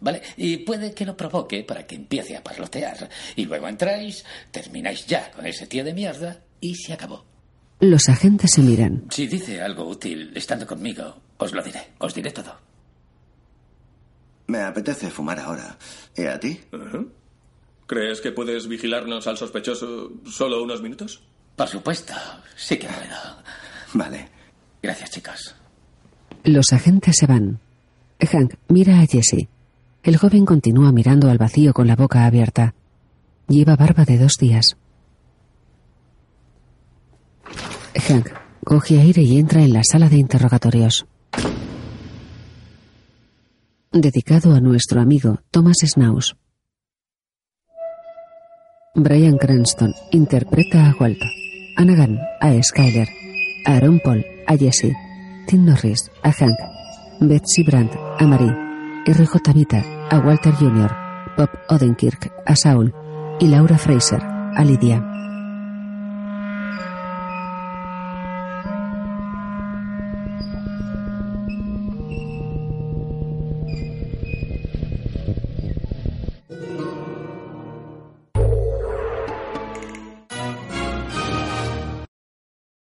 ¿Vale? 0.00 0.22
Y 0.36 0.58
puede 0.58 0.94
que 0.94 1.04
lo 1.04 1.16
provoque 1.16 1.64
para 1.64 1.86
que 1.86 1.96
empiece 1.96 2.36
a 2.36 2.44
parlotear. 2.44 3.08
Y 3.36 3.46
luego 3.46 3.66
entráis, 3.68 4.24
termináis 4.50 5.06
ya 5.06 5.30
con 5.32 5.44
ese 5.46 5.66
tío 5.66 5.82
de 5.82 5.92
mierda 5.92 6.40
y 6.60 6.74
se 6.76 6.92
acabó. 6.92 7.24
Los 7.80 8.08
agentes 8.08 8.52
se 8.52 8.62
miran. 8.62 9.04
Si 9.10 9.26
dice 9.26 9.60
algo 9.60 9.86
útil 9.88 10.32
estando 10.34 10.66
conmigo, 10.66 11.16
os 11.38 11.52
lo 11.52 11.62
diré. 11.62 11.80
Os 11.98 12.14
diré 12.14 12.32
todo. 12.32 12.56
Me 14.48 14.62
apetece 14.62 15.10
fumar 15.10 15.38
ahora. 15.38 15.78
¿Y 16.16 16.24
a 16.24 16.40
ti? 16.40 16.60
¿Crees 17.86 18.20
que 18.20 18.32
puedes 18.32 18.66
vigilarnos 18.66 19.26
al 19.26 19.36
sospechoso 19.36 20.10
solo 20.26 20.62
unos 20.62 20.82
minutos? 20.82 21.22
Por 21.54 21.68
supuesto, 21.68 22.14
sí 22.56 22.78
que 22.78 22.88
puedo. 22.88 23.16
Vale. 23.94 24.28
Gracias, 24.82 25.10
chicos. 25.10 25.54
Los 26.44 26.72
agentes 26.72 27.16
se 27.16 27.26
van. 27.26 27.60
Hank 28.20 28.54
mira 28.68 29.00
a 29.00 29.06
Jesse. 29.06 29.48
El 30.02 30.16
joven 30.16 30.44
continúa 30.44 30.92
mirando 30.92 31.30
al 31.30 31.38
vacío 31.38 31.72
con 31.72 31.86
la 31.86 31.96
boca 31.96 32.26
abierta. 32.26 32.74
Lleva 33.48 33.76
barba 33.76 34.04
de 34.04 34.18
dos 34.18 34.36
días. 34.38 34.76
Hank 37.94 38.28
coge 38.64 39.00
aire 39.00 39.22
y 39.22 39.38
entra 39.38 39.62
en 39.62 39.72
la 39.72 39.82
sala 39.82 40.08
de 40.08 40.16
interrogatorios. 40.18 41.06
Dedicado 43.92 44.54
a 44.54 44.60
nuestro 44.60 45.00
amigo 45.00 45.40
Thomas 45.50 45.78
Snaus. 45.84 46.36
Brian 48.94 49.38
Cranston 49.38 49.94
interpreta 50.10 50.90
a 50.90 50.94
Walt, 50.98 51.20
Anagan 51.76 52.18
a 52.40 52.52
Skyler, 52.62 53.08
Aaron 53.64 54.00
Paul 54.00 54.24
a 54.46 54.56
Jesse, 54.56 54.94
Tim 55.46 55.64
Norris 55.64 56.10
a 56.22 56.32
Hank, 56.32 56.58
Betsy 57.20 57.62
Brandt 57.62 57.94
a 58.18 58.26
Marie, 58.26 58.54
R.J. 59.06 59.52
Vita 59.52 59.84
a 60.10 60.18
Walter 60.18 60.52
Jr., 60.52 60.90
Bob 61.36 61.50
Odenkirk 61.68 62.32
a 62.44 62.56
Saul 62.56 62.92
y 63.40 63.46
Laura 63.46 63.78
Fraser 63.78 64.22
a 64.22 64.64
Lidia. 64.64 65.17